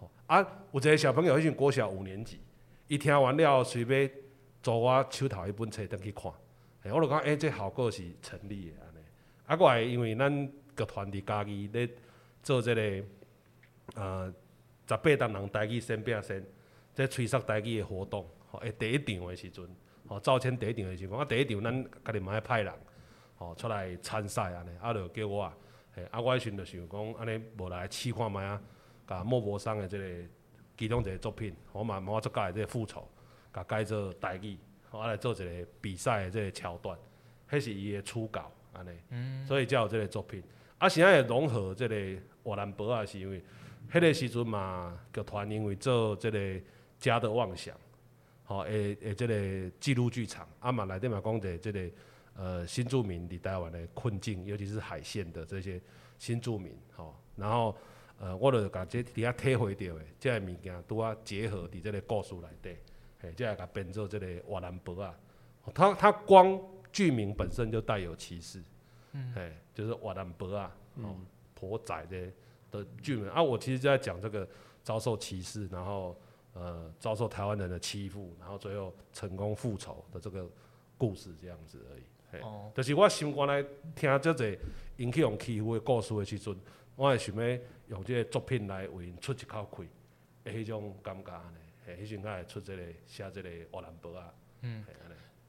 [0.00, 0.40] 哦，啊，
[0.72, 2.40] 有一个小朋友，迄阵国小五年级，
[2.88, 4.10] 伊听完了，随便
[4.62, 6.32] 租我手头一本册登去看。
[6.84, 8.98] 我就讲，诶、欸，这效果是成立的安尼。
[9.44, 11.86] 啊，过来，因为咱剧团伫家己咧
[12.42, 13.06] 做这个，
[13.94, 14.32] 呃，
[14.88, 16.42] 十八单人台语先拼先，
[16.94, 19.68] 即吹哨台语的活动，吼，诶，第一场的时阵，
[20.08, 22.72] 吼，招签第一场的时阵，啊，第一场咱家己嘛爱派人，
[23.36, 25.52] 吼，出来参赛安尼，啊，就叫我，
[25.94, 28.60] 嘿，啊，我迄时阵就想讲，安尼无来试看觅啊，
[29.06, 30.04] 甲莫泊桑的这个
[30.76, 33.08] 其中一个作品，我嘛我做改这个复仇，
[33.52, 34.58] 甲改做台语。
[34.92, 36.96] 我来做一个比赛的这个桥段，
[37.50, 40.42] 迄是伊的初稿安尼，嗯、所以才有这个作品。
[40.78, 42.22] 啊，现在也融合这个越
[42.56, 43.42] 南博啊，是因为
[43.92, 46.60] 迄个时阵嘛，剧团因为做这个
[46.98, 47.76] 家的妄想，
[48.46, 51.90] 吼，诶诶，即个记录剧场，啊嘛内底嘛讲的这个
[52.34, 55.78] 呃新住民伫台湾的困境，尤其是海线的这些
[56.18, 57.76] 新住民，吼，然后
[58.18, 62.76] 呃，我就甲这底下体会到的即个物件，拄啊结合伫这个故事内底。
[63.18, 65.14] 嘿，就来甲编做这个越南博啊，
[65.74, 66.60] 他他光
[66.92, 68.62] 剧名本身就带有歧视，
[69.12, 71.16] 嗯，嘿，就是越南博啊，哦，
[71.54, 72.30] 婆仔的
[72.70, 73.26] 的剧名。
[73.30, 74.46] 啊，我其实就在讲这个
[74.82, 76.14] 遭受歧视，然后
[76.58, 80.48] 呃遭受台湾人的欺负，然后最后成功复仇的这个
[80.96, 82.02] 故事这样子而已。
[82.32, 83.62] 嘿，哦，就是我心肝来
[83.94, 84.58] 听这个
[84.96, 86.56] 引起用欺负的故事的时阵，
[86.96, 89.88] 我也想要用这个作品来为因出一口气
[90.44, 91.58] 的迄种感觉呢。
[91.86, 94.34] 嘿，迄阵才会出这个写这个乌兰博啊。
[94.62, 94.84] 嗯，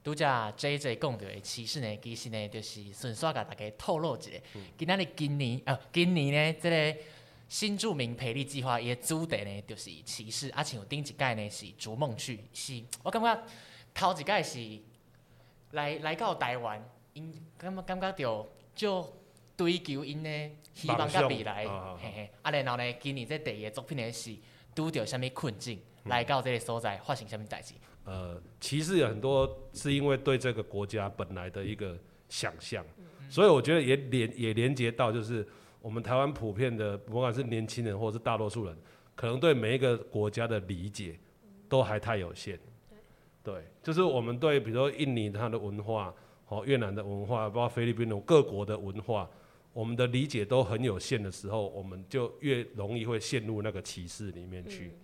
[0.03, 4.31] 拄则 J J 讲到的歧视呢，其实呢就是顺便甲大家透露一下。
[4.55, 6.99] 嗯、今仔日今年啊，今年呢，这个
[7.47, 13.43] 新著名培力计划伊个主题呢就是歧视，啊，像顶一届呢是逐梦去，是我感觉
[13.93, 14.79] 头一届是
[15.71, 16.83] 来来到台湾，
[17.13, 19.13] 因感觉感觉着就
[19.55, 21.65] 追求因的希望甲未来，
[21.97, 22.29] 嘿嘿。
[22.41, 24.35] 啊，然后呢，今年这第二个作品呢是
[24.75, 27.73] 拄着什物困境，嗯、来到这个所在发生什物代志？
[28.03, 31.97] 呃，其实有很多是因为对这个国家本来的一个
[32.29, 35.47] 想象，嗯、所以我觉得也连也连接到就是
[35.87, 38.77] 我们台湾普遍的，不管是年轻人或者是大多数人，
[39.15, 41.17] 可能对每一个国家的理解
[41.69, 42.59] 都还太有限。
[43.41, 46.13] 对，就是我们对比如说印尼它的文化，
[46.49, 49.29] 哦越南的文化，包括菲律宾的各国的文化，
[49.71, 54.87] 我们的理解都很有限的时候，我们就越容易会陷入那个歧视里面去。
[54.87, 54.99] 嗯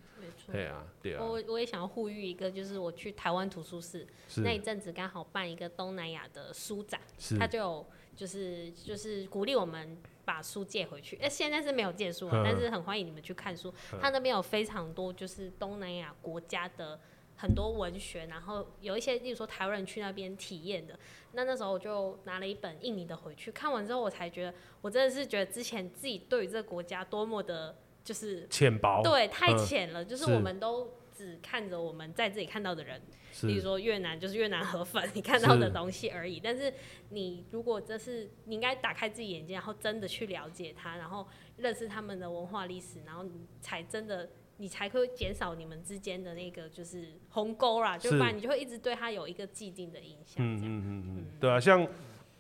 [0.52, 1.24] 对啊，对啊。
[1.24, 4.06] 我我也想要呼吁一个，就是我去台湾图书室
[4.36, 7.00] 那一阵子，刚好办一个东南亚的书展，
[7.40, 11.16] 他就有就是就是鼓励我们把书借回去。
[11.18, 13.74] 哎，现在是没有借书啊，但是很欢迎你们去看书。
[14.02, 17.00] 他那边有非常多就是东南亚国家的
[17.36, 20.98] 很多文学，然后有一些，例如说台湾人去那边体验的。
[21.34, 27.76] 那那时候我就拿了一本印尼的回去，看完之后我才觉得，我真的是觉得之前自己对于这个国家多么的。
[28.04, 30.04] 就是浅薄，对，太浅了。
[30.04, 33.02] 嗯、就是我们都只看着我们在这里看到的人，
[33.32, 36.36] 是比如说越南就是越南河粉，你看到的东西而已。
[36.36, 36.74] 是但是
[37.10, 50.46] 你如果这是你应该打开自己眼睛，然后真的去了解它，然后认识他们的文化历史，然后你才真的你才会减少你们之间的那个就是鸿沟啦，就不然你就会一直对他有一个既定的印象。
[50.46, 51.88] 嗯嗯嗯嗯，对啊，像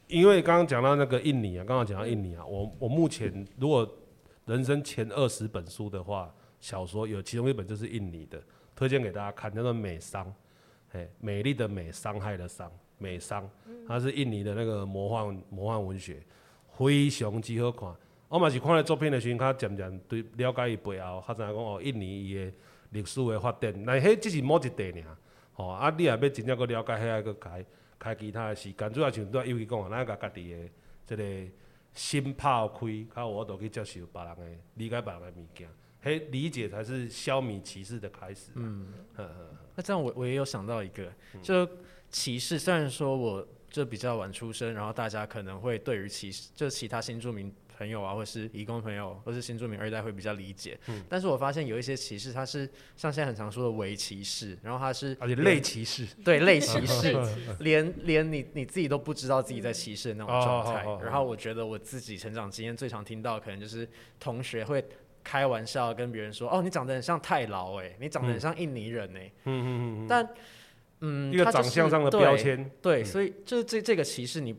[0.07, 3.97] 因为刚刚讲到那个印尼啊，刚刚讲到印尼啊，我我目前如果。
[4.45, 8.43] 人生前二十本书的话，小说有其中一本就是印尼的，
[8.76, 10.26] 推荐给大家看，叫做《美商》，
[10.91, 13.49] 哎，美丽的美，伤害的伤，美商，
[13.88, 16.21] 它是印尼的那个魔幻魔幻文学，
[16.78, 17.95] 非常之好看。
[18.30, 22.51] 我嘛是看了作品的时阵，较渐渐对了解伊背后，较知影讲哦，印尼伊的
[22.91, 25.17] 历史的发展，但迄只是某一地尔，
[25.53, 27.65] 吼啊，你也要真正去了解，遐个开
[27.99, 30.69] 开其他的时间，主要像对尤其讲啊，咱个家己的
[31.05, 31.24] 这个。
[31.95, 34.43] 心拍开，靠我都去接受别人的
[34.74, 35.69] 理解别人的物件，
[36.03, 38.51] 嘿，理解才是消弭歧视的开始。
[38.55, 39.29] 嗯，呵呵
[39.75, 41.67] 那这样我我也有想到一个，就
[42.11, 47.53] 歧视，虽然说我就比较晚出生，然后大家可能会对于歧视，就其他新住民。
[47.75, 50.79] 朋友啊，或是移工朋友，或是新住民二代会比较理解。
[50.89, 57.17] 嗯，但是我发现有一些歧视，它是像现在很常说的微歧视，然后它是而且类歧视，对类歧视，
[57.61, 60.85] 连连你你自己都不知道自己在歧视的那种状态。
[61.03, 63.89] 然后我觉得我自己成长经验最常听到，可能就是
[64.19, 64.85] 同学会
[65.24, 70.07] 开玩笑跟别人说：“哦，你长得很像泰劳哎，你长得很像印尼人哎。”嗯嗯嗯。
[70.07, 70.30] 但
[70.99, 74.55] 嗯，一个长相上的标签，对，所以就是这这个歧视你。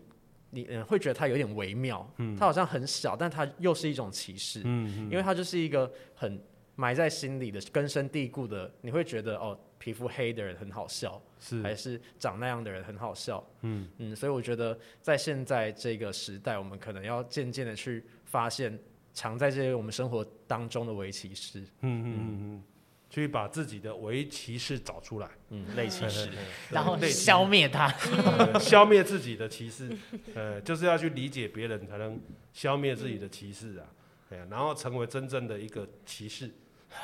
[0.57, 6.41] 你嗯会觉得它有点微妙，嗯，它好像很小，但它又是一种歧视，嗯，嗯，因为它就是一个很
[6.77, 11.61] 埋在心里的根深蒂固的，你会觉得哦，皮肤黑的人很好笑，是。
[11.61, 13.89] 还是长那样的人很好笑，嗯。
[13.99, 18.79] 嗯，所以我觉得在现在这个时代，我们可能要渐渐的去发现
[19.15, 22.63] 藏在这些我们生活当中的微歧视，嗯嗯嗯嗯。
[23.11, 26.29] 去把自己的围棋士找出来，嗯，类歧视，
[26.69, 27.89] 然后消灭它，
[28.59, 29.97] 消灭自己的歧视，
[30.35, 32.21] 呃，就是要去理解别人，才能
[32.53, 33.87] 消灭自己的歧视啊，
[34.31, 36.51] 哎呀，然后成为真正的一个骑士。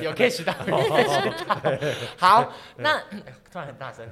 [0.00, 0.52] 有 catch 到，
[2.18, 3.00] 好，那
[3.50, 4.06] 突然很大声，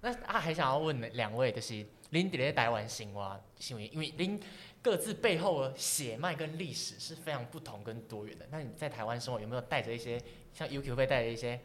[0.00, 3.40] 那啊还想要问两位，就是您在台湾生活，
[3.70, 4.40] 因为因为您。
[4.80, 8.46] 各自背后的血脉跟历史是非常不同跟多元的。
[8.48, 10.22] 那你在台湾生活有没有带着一些
[10.54, 11.60] 像 Yuki 会带着一些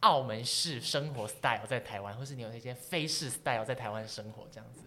[0.00, 4.82] 澳门式生活 style 在台湾，或是你有那些非式 style 在台湾生活这样子？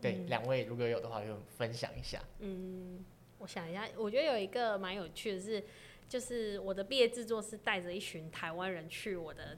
[0.00, 2.20] 对，两、嗯、位如果有的话，就分享一下。
[2.40, 3.04] 嗯，
[3.38, 5.64] 我想一下，我觉得有一个蛮有趣的是，
[6.08, 9.56] 就是我的毕业制作是带着一群台湾人去我的。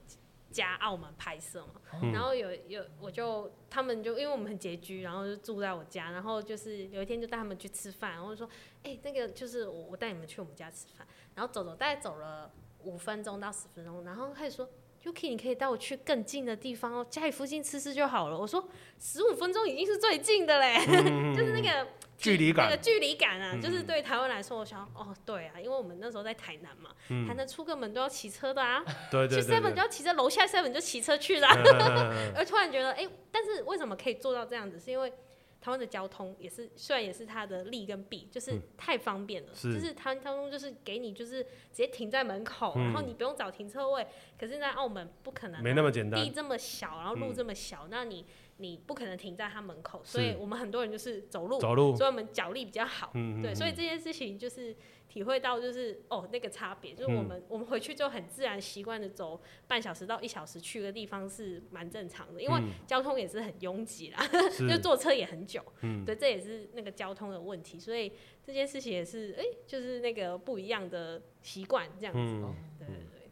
[0.57, 8.49] 家澳门拍摄嘛，嗯、然后有有我就他们就因为我们很拮据，然后就住在我家，然后就是有一天就带他们去吃饭，然后就说，
[8.81, 11.05] 哎、欸，那个就是我我带你们去我们家吃饭，
[11.35, 12.51] 然后走走大概走了
[12.83, 14.67] 五分钟到十分钟，然后开始说
[15.03, 18.37] ，Yuki 你可以带我去更近的地方哦，家里附近吃吃就好了。
[18.37, 18.67] 我说
[18.99, 21.87] 十五分钟已经是最近的嘞，嗯、 就是那个。
[22.17, 31.47] 距离感，那个距离感啊，嗯、就是对台湾来说，我想，哦，对啊，因为我们那时候在台南嘛，嗯、台南出个门都要骑车的啊，对对对，去 seven 就要骑车，楼下 seven 就骑车去了，
[32.35, 34.79] 而突然觉得，哎、欸，但是为什么可以做到这样子？
[34.79, 35.13] 是因为
[35.61, 44.07] 台湾的交通也是，虽然也是它的利跟弊，就是太方便了，嗯、就是台湾交通就是给你就是直接停在门口，嗯、然后你不用找停车位，
[44.39, 48.25] 可是，在澳门不可能、啊，没那么简单，地这么小，然后路这么小，嗯、那你。
[48.59, 53.11] 你不可能停在他门口，所以我们很多人就是走路，走路，所以我们脚力比较好。
[53.13, 54.75] 嗯，对，所以这件事情就是
[55.07, 65.61] 体会到，就是哦那个差别，就是我们、嗯、我们回去就很自然习惯的走半小时到一小时去个地方是蛮正常的，因为交通也是很拥挤啦，嗯、 就坐车也很久。
[65.81, 68.11] 嗯，对，这也是那个交通的问题，所以
[68.43, 72.19] 这件事情也是哎、欸，就是那个不一样的习惯这样子。
[72.19, 73.31] 嗯、对对对。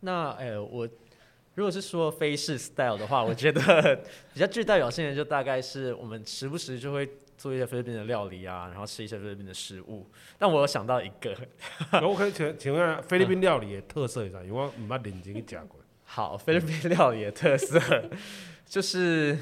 [0.00, 0.88] 那哎、欸，我。
[1.54, 3.96] 如果是说菲式 style 的话，我觉得
[4.32, 10.06] 比较具代表性的就大概是我们时不时就会做一些菲律宾的料理啊，然后吃一些菲律宾的食物。
[10.38, 11.36] 但我有想到一个，
[12.02, 14.42] 我可以请请问下菲律宾料理的特色是啥？
[14.42, 15.80] 因为我唔捌认真去讲过。
[16.04, 17.80] 好，菲律宾料理的特色
[18.64, 19.38] 就是，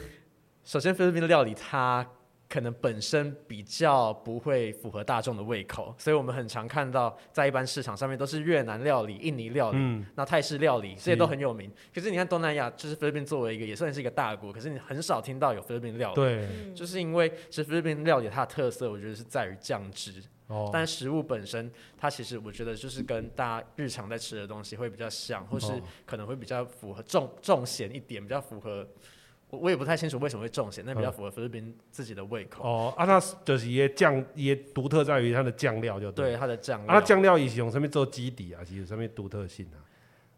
[0.64, 2.06] 首先菲律宾的料理它。
[2.48, 11.70] 可能本身比较不会符合大众的胃口，所以我们很常看到在一般市场上面都是越南料理、印尼料理、嗯、那泰式料理这些都很有名。
[11.94, 16.14] 可是你看东南亚，就是菲律宾作为一个也算是一个大国，可是你很少听到有菲律宾料理。
[16.14, 20.14] 对，就是因为其实菲律宾料理它的特色，我觉得是在于酱汁。
[20.46, 20.70] 哦。
[20.72, 25.70] 但食物本身，它其实我觉得就是跟大家日常在吃的东西会比较像，或是
[26.06, 28.88] 可能会比较符合重重咸一点，比较符合。
[29.50, 32.62] 我我也不太清楚为什么会重咸，那比较符合菲律宾自己的胃口。
[32.64, 36.32] 哦，啊，那就是一些酱，一些独特在于它的酱料就对。
[36.32, 36.94] 对，它的酱料。
[36.94, 38.62] 啊，它酱料伊是用什么做基底啊？
[38.64, 39.80] 是有什么独特性啊？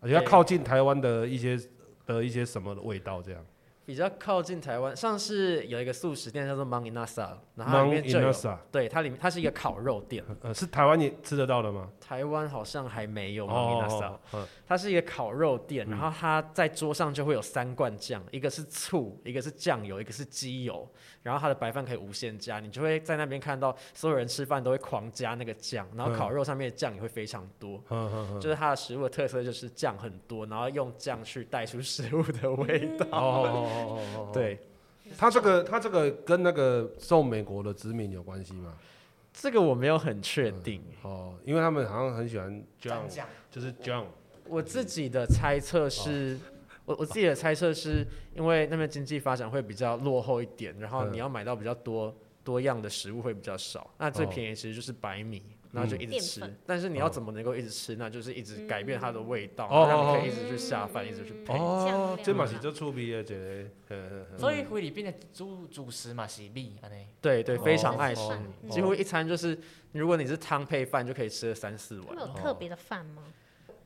[0.00, 1.58] 而且它靠近台湾的一些
[2.06, 3.44] 的一些什么的味道这样。
[3.84, 8.32] 比较靠近台湾，上次有一个素食店叫做 Mang Inasal，然后里面就有，
[8.70, 11.90] 对，它里面它是一个烤肉店，呃，是台湾你吃得到的吗？
[12.00, 14.18] 台湾好像还没有 Mang Inasal，
[14.66, 20.88] 它是一个烤肉店，然后它在桌上就会有三罐酱，一个是醋，一个是酱油，一个是鸡油。
[21.22, 33.06] 然后它的白饭可以无限加，你就会在那边看到所有人吃饭都会狂加那个酱，然后烤肉上面的酱也会非常多，嗯、就是它的食物的特色就是酱很多，然后用酱去带出食物的味道。
[33.10, 33.76] 哦
[34.32, 34.58] 对，
[35.16, 38.74] 他这个他这个跟那个受美国的殖民有关系吗？
[39.32, 41.10] 这个我没有很确定、嗯。
[41.10, 43.02] 哦，因为他们好像很喜欢酱，
[43.50, 44.06] 就是酱。
[44.48, 46.38] 我自己的猜测是。
[46.46, 46.56] 哦
[46.86, 48.04] 我我自己的猜测是，
[48.34, 52.12] 因为那边经济发展会比较落后一点，然后你要买到比较多
[52.42, 53.88] 多样的食物会比较少。
[53.98, 55.40] 那最便宜其实就是白米，
[55.72, 56.42] 然后就一直吃。
[56.66, 57.96] 但是你要怎么能够一直吃？
[57.96, 61.54] 那就是一直改变它的味道，让你可以一直去下饭，一直去配。
[61.54, 64.26] 哦，这嘛是做趣味的，这个。
[64.38, 67.06] 所以菲律宾的主主食嘛是米，安尼。
[67.20, 68.22] 对对，非常爱吃
[68.62, 69.58] 米，几乎一餐就是，
[69.92, 72.16] 如果你是汤配饭，就可以吃了三四碗。
[72.16, 73.22] 有特别的饭吗？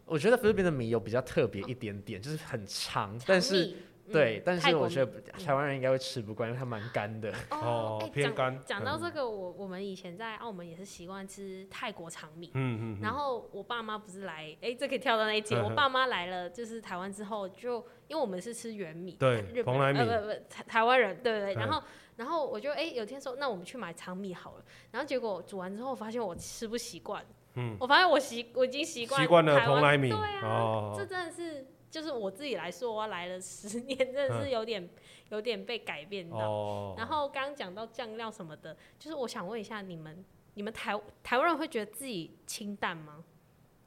[0.07, 3.75] 我觉得菲律宾的米有比较特别一点点，就是很长，但是
[4.13, 7.33] 对，但是我觉得台湾人应该会吃不惯，因为它蛮干的。
[7.51, 8.59] 哦，偏干。
[8.65, 12.51] 讲到这个，我我们以前在澳门也是习惯吃泰国长米。
[12.55, 13.01] 嗯嗯。
[13.03, 15.57] 然后我爸妈不是来，哎，这可以跳到那一节。
[15.63, 17.79] 我爸妈来了，就是台湾之后，就
[18.09, 21.55] 因为我们是吃圆米，对，蓬莱米，呃不不，台台湾人，对对对。
[21.55, 21.83] 然后
[22.17, 24.65] 然后我就哎有天说，那我们去买长米好了。
[24.91, 27.25] 然后结果煮完之后，发现我吃不习惯。
[27.57, 31.65] 嗯，我发现我习我已经习惯习惯了蓬莱米，对啊，哦、这真的是
[31.95, 34.91] 就是我自己来说，我来了十年，真的是有点、嗯、
[35.29, 36.39] 有点被改变到。
[36.39, 40.25] 哦、然后刚刚讲到酱料什么的，就是我想问一下你们，
[40.55, 43.23] 你们台台湾人会觉得自己清淡吗？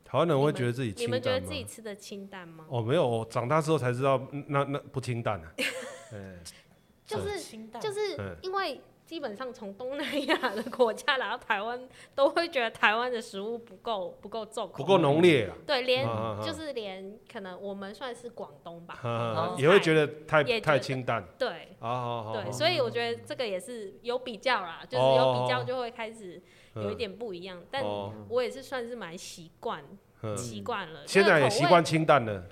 [0.06, 1.06] 台湾人会觉得自己清淡吗？
[1.06, 2.66] 你们觉得自己吃的清淡吗？
[2.70, 5.54] 哦，没有，我长大之后才知道，那那不清淡啊。
[6.14, 6.40] 嗯，
[7.06, 8.80] 就是就是因为。
[9.08, 15.50] 基本上从东南亚的国家来到台湾，都会觉得台湾的食物不够不够重口，不够浓烈。
[15.66, 16.06] 对，连
[16.44, 21.26] 就是连可能我们算是广东吧，也会觉得太太清淡。
[21.40, 26.42] 对，对，所以我觉得这个也是有比较啦，就是有比较就会开始
[26.76, 27.64] 有一点不一样。
[27.72, 27.82] 但
[28.28, 29.82] 我也是算是蛮习惯
[30.36, 32.44] 习惯了，现在也习惯清淡了，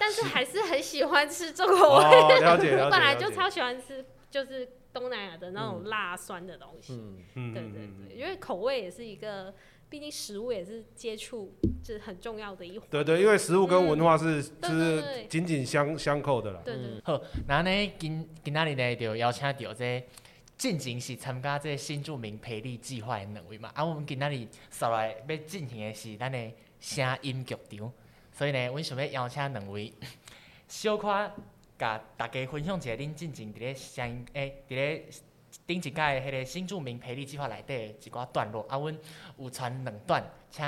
[0.00, 2.40] 但是还是很喜欢吃重口味。
[2.40, 4.68] 了解，我本来就超喜欢吃，就是。
[4.98, 6.94] 东南亚的那种辣酸的东西，
[7.34, 9.54] 嗯、对对对，因为口味也是一个，
[9.90, 12.88] 毕竟食物也是接触，就是很重要的一环。
[12.88, 16.62] 对，对对，因为食物跟文化是、嗯、是紧紧相相扣的啦。
[16.64, 17.00] 对对，对。
[17.04, 20.02] 好，那呢今今仔日呢就邀请到这
[20.56, 27.92] 进行是参加这新著名培力计划的两位嘛，啊，我们今仔日上来要进行的是咱的声音剧场，
[28.32, 29.92] 所以呢，我想要邀请两位
[30.66, 31.30] 小可。
[31.78, 35.04] 甲大家分享一下，恁进前伫咧声音诶，伫咧
[35.66, 38.98] 顶一届迄个新著名培力计划内底一寡段落，啊，阮
[39.38, 40.64] 有传两段，请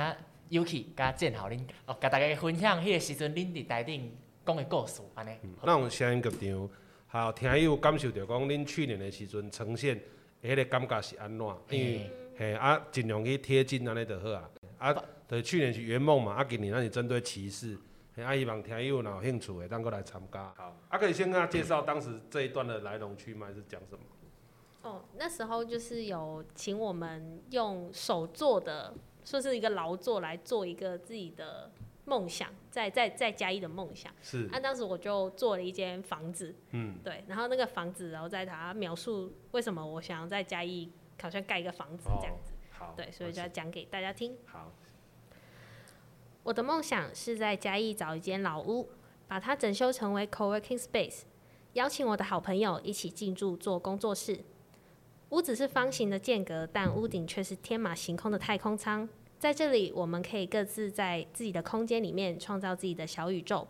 [0.49, 4.11] Yuki 甲建豪恁哦，甲大家分享迄个时阵恁伫台顶
[4.45, 5.31] 讲的故事，安尼。
[5.63, 6.69] 咱有声音剧场，
[7.07, 9.99] 好听友感受着讲恁去年的时阵呈现，
[10.43, 11.47] 迄个感觉是安怎？
[11.69, 14.49] 因为嘿啊，尽量去贴近安尼就好啊。
[14.77, 17.77] 啊，对，去年是圆梦嘛，啊，今年咱是针对歧视。
[18.23, 20.53] 啊，希望听友若有兴趣的，当过来参加。
[20.55, 24.03] 好，啊，可以先跟他介绍当时这一段的来龙去脉是讲什么？
[24.81, 28.93] 哦，那时候就是有请我们用手做的，
[29.25, 31.69] 说是一个劳作来做一个自己的
[32.05, 34.11] 梦想，在在在嘉义的梦想。
[34.21, 34.47] 是。
[34.51, 36.55] 那、啊、当时我就做了一间房子。
[36.71, 36.97] 嗯。
[37.03, 40.89] 对，然后那个房子，然后在他描述为什么我想要在嘉义
[41.21, 42.53] 好像盖一个房子这样子。
[42.53, 42.93] 哦、好。
[42.95, 44.37] 对，所以就要讲给大家听。
[44.45, 44.71] 好。
[46.49, 48.89] 我的梦想是在嘉义找一间老屋，
[49.27, 51.21] 把它整修成为 co-working space，
[51.73, 54.39] 邀请我的好朋友一起进驻做工作室。
[55.29, 59.07] 屋子是方形的间隔，但屋顶却是天马行空的太空舱。
[59.37, 63.67] 在这里，我们可以各自在自己的空间里面创造自己的小宇宙。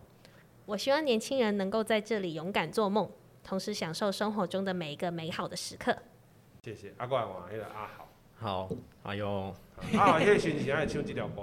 [0.64, 3.10] 我希望年轻人能够在这里勇敢做梦，
[3.44, 5.94] 同时享受生活中的每一个美好的时刻。
[6.64, 8.70] 谢谢阿怪王，那个阿豪，好，
[9.02, 9.54] 哎呦，
[9.98, 11.42] 啊，那时阵爱唱这条歌。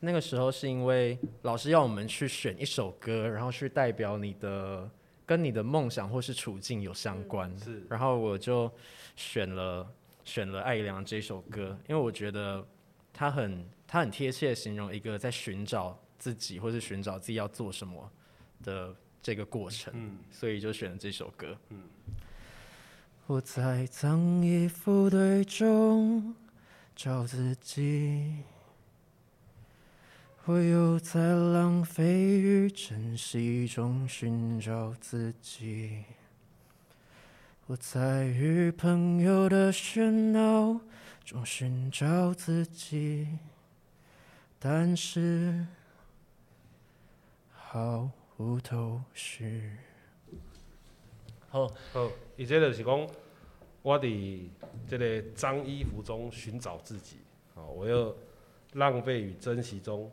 [0.00, 4.90] 那个时候是因为老师要我们去选一首歌，然后去代表你的。
[5.28, 8.70] 跟你的梦想或是处境有相关，嗯、是，然后我就
[9.16, 9.84] 选了
[10.22, 12.64] 选了艾怡良这首歌，因为我觉得
[13.12, 18.08] 他很他很贴切形容一个在寻找自己或是寻找自己要做什么
[18.62, 21.58] 的这个过程，嗯、所以就选了这首歌。
[21.70, 21.82] 嗯、
[23.26, 26.36] 我在脏衣服堆中
[26.94, 28.44] 找自己。
[30.48, 36.04] 我又在浪费与珍惜中寻找自己，
[37.66, 40.80] 我在与朋友的喧闹
[41.24, 43.26] 中寻找自己，
[44.60, 45.66] 但是
[47.50, 49.72] 毫无头绪。
[51.48, 53.08] 好，好，伊这就是讲，
[53.82, 54.48] 我伫
[54.86, 57.16] 这个脏衣服中寻找自己，
[57.52, 58.16] 好，我又
[58.74, 60.08] 浪费与珍惜中。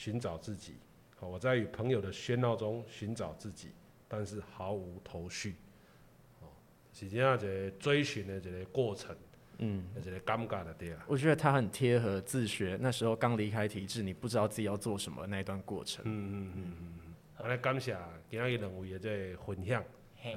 [0.00, 0.76] 寻找自己，
[1.14, 3.68] 好，我在与朋友的喧闹中寻找自己，
[4.08, 5.56] 但是毫无头绪，
[6.40, 6.48] 哦，
[6.90, 9.14] 是这样一个追寻的这个过程，
[9.58, 11.04] 嗯，这个尴尬的对啊。
[11.06, 16.02] 我觉得他很贴合自学，那时候刚离开体制，你不知道自己要做什么那一段过程。
[16.06, 17.94] 嗯嗯嗯嗯，好嘞，感谢
[18.30, 19.84] 今日两位的这个分享。
[20.16, 20.34] 嘿，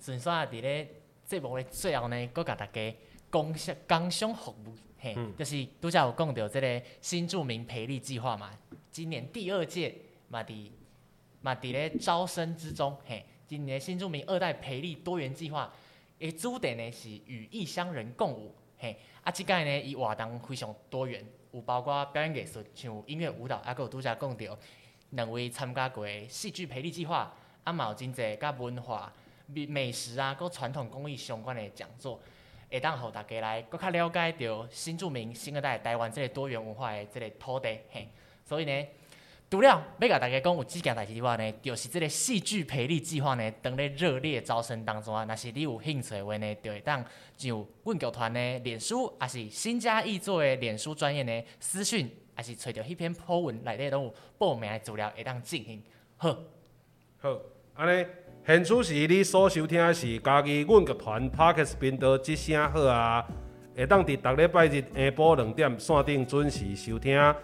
[0.00, 0.88] 顺说啊，伫咧
[1.24, 2.96] 节目的最后呢，搁甲大家
[3.30, 8.50] 工商工商服务，嘿，嗯、就是拄则有讲到即个新住民培力计划嘛。
[8.90, 9.94] 今年第二届
[10.28, 10.70] 嘛，伫
[11.40, 15.72] 嘛伫咧招生之中，嘿，今年新住民二代培力多元计划，
[16.18, 24.58] 诶，主题呢是与异乡人共舞，嘿，啊，即届呢伊活动非常多元，有包括表演艺术，像音乐舞蹈，啊，阁有拄则讲到
[25.10, 29.12] 两位参加过戏剧培力计划，啊，嘛有真济甲文化、
[29.46, 32.20] 美美食啊，阁传统工艺相关的讲座，
[32.70, 38.08] 会当互大家来阁较了解到新住民新一代台湾这个多元文化的这个土地，嘿。
[38.44, 38.86] 所以呢，
[39.50, 45.24] 除了要甲大家讲有几件代志之外呢，就是这个戏剧培力计划呢，当咧热烈招生当中啊。
[45.24, 47.04] 若是你有兴趣的话呢，就会当
[47.36, 55.82] 上阮剧团的脸书，还是新嘉义做的脸书专业呢私讯，还是找到迄篇 po 文内底拢有报名的资料，会当进行。
[56.16, 56.36] 好，
[57.18, 57.40] 好，
[57.74, 58.06] 安尼，
[58.46, 63.24] 现此时你所收听的是家己阮剧团 Podcast 频道之声好啊，
[63.76, 67.34] 会当伫逐礼拜日下晡两点线顶准时收听。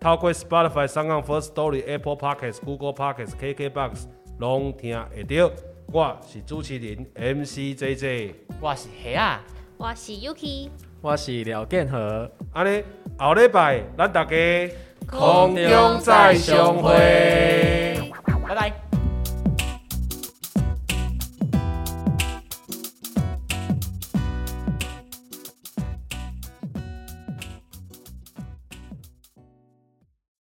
[0.00, 4.06] 透过 Spotify、SoundOn、First Story、Apple Podcasts、Google Podcasts、KKBox，
[4.38, 5.50] 拢听会到。
[5.92, 9.40] 我是主持人 MC JJ，我是黑啊，
[9.76, 10.68] 我是 Yuki，
[11.00, 12.28] 我是廖建和。
[12.52, 12.82] 安尼，
[13.18, 14.34] 后礼拜咱大家
[15.06, 18.00] 空中再相会。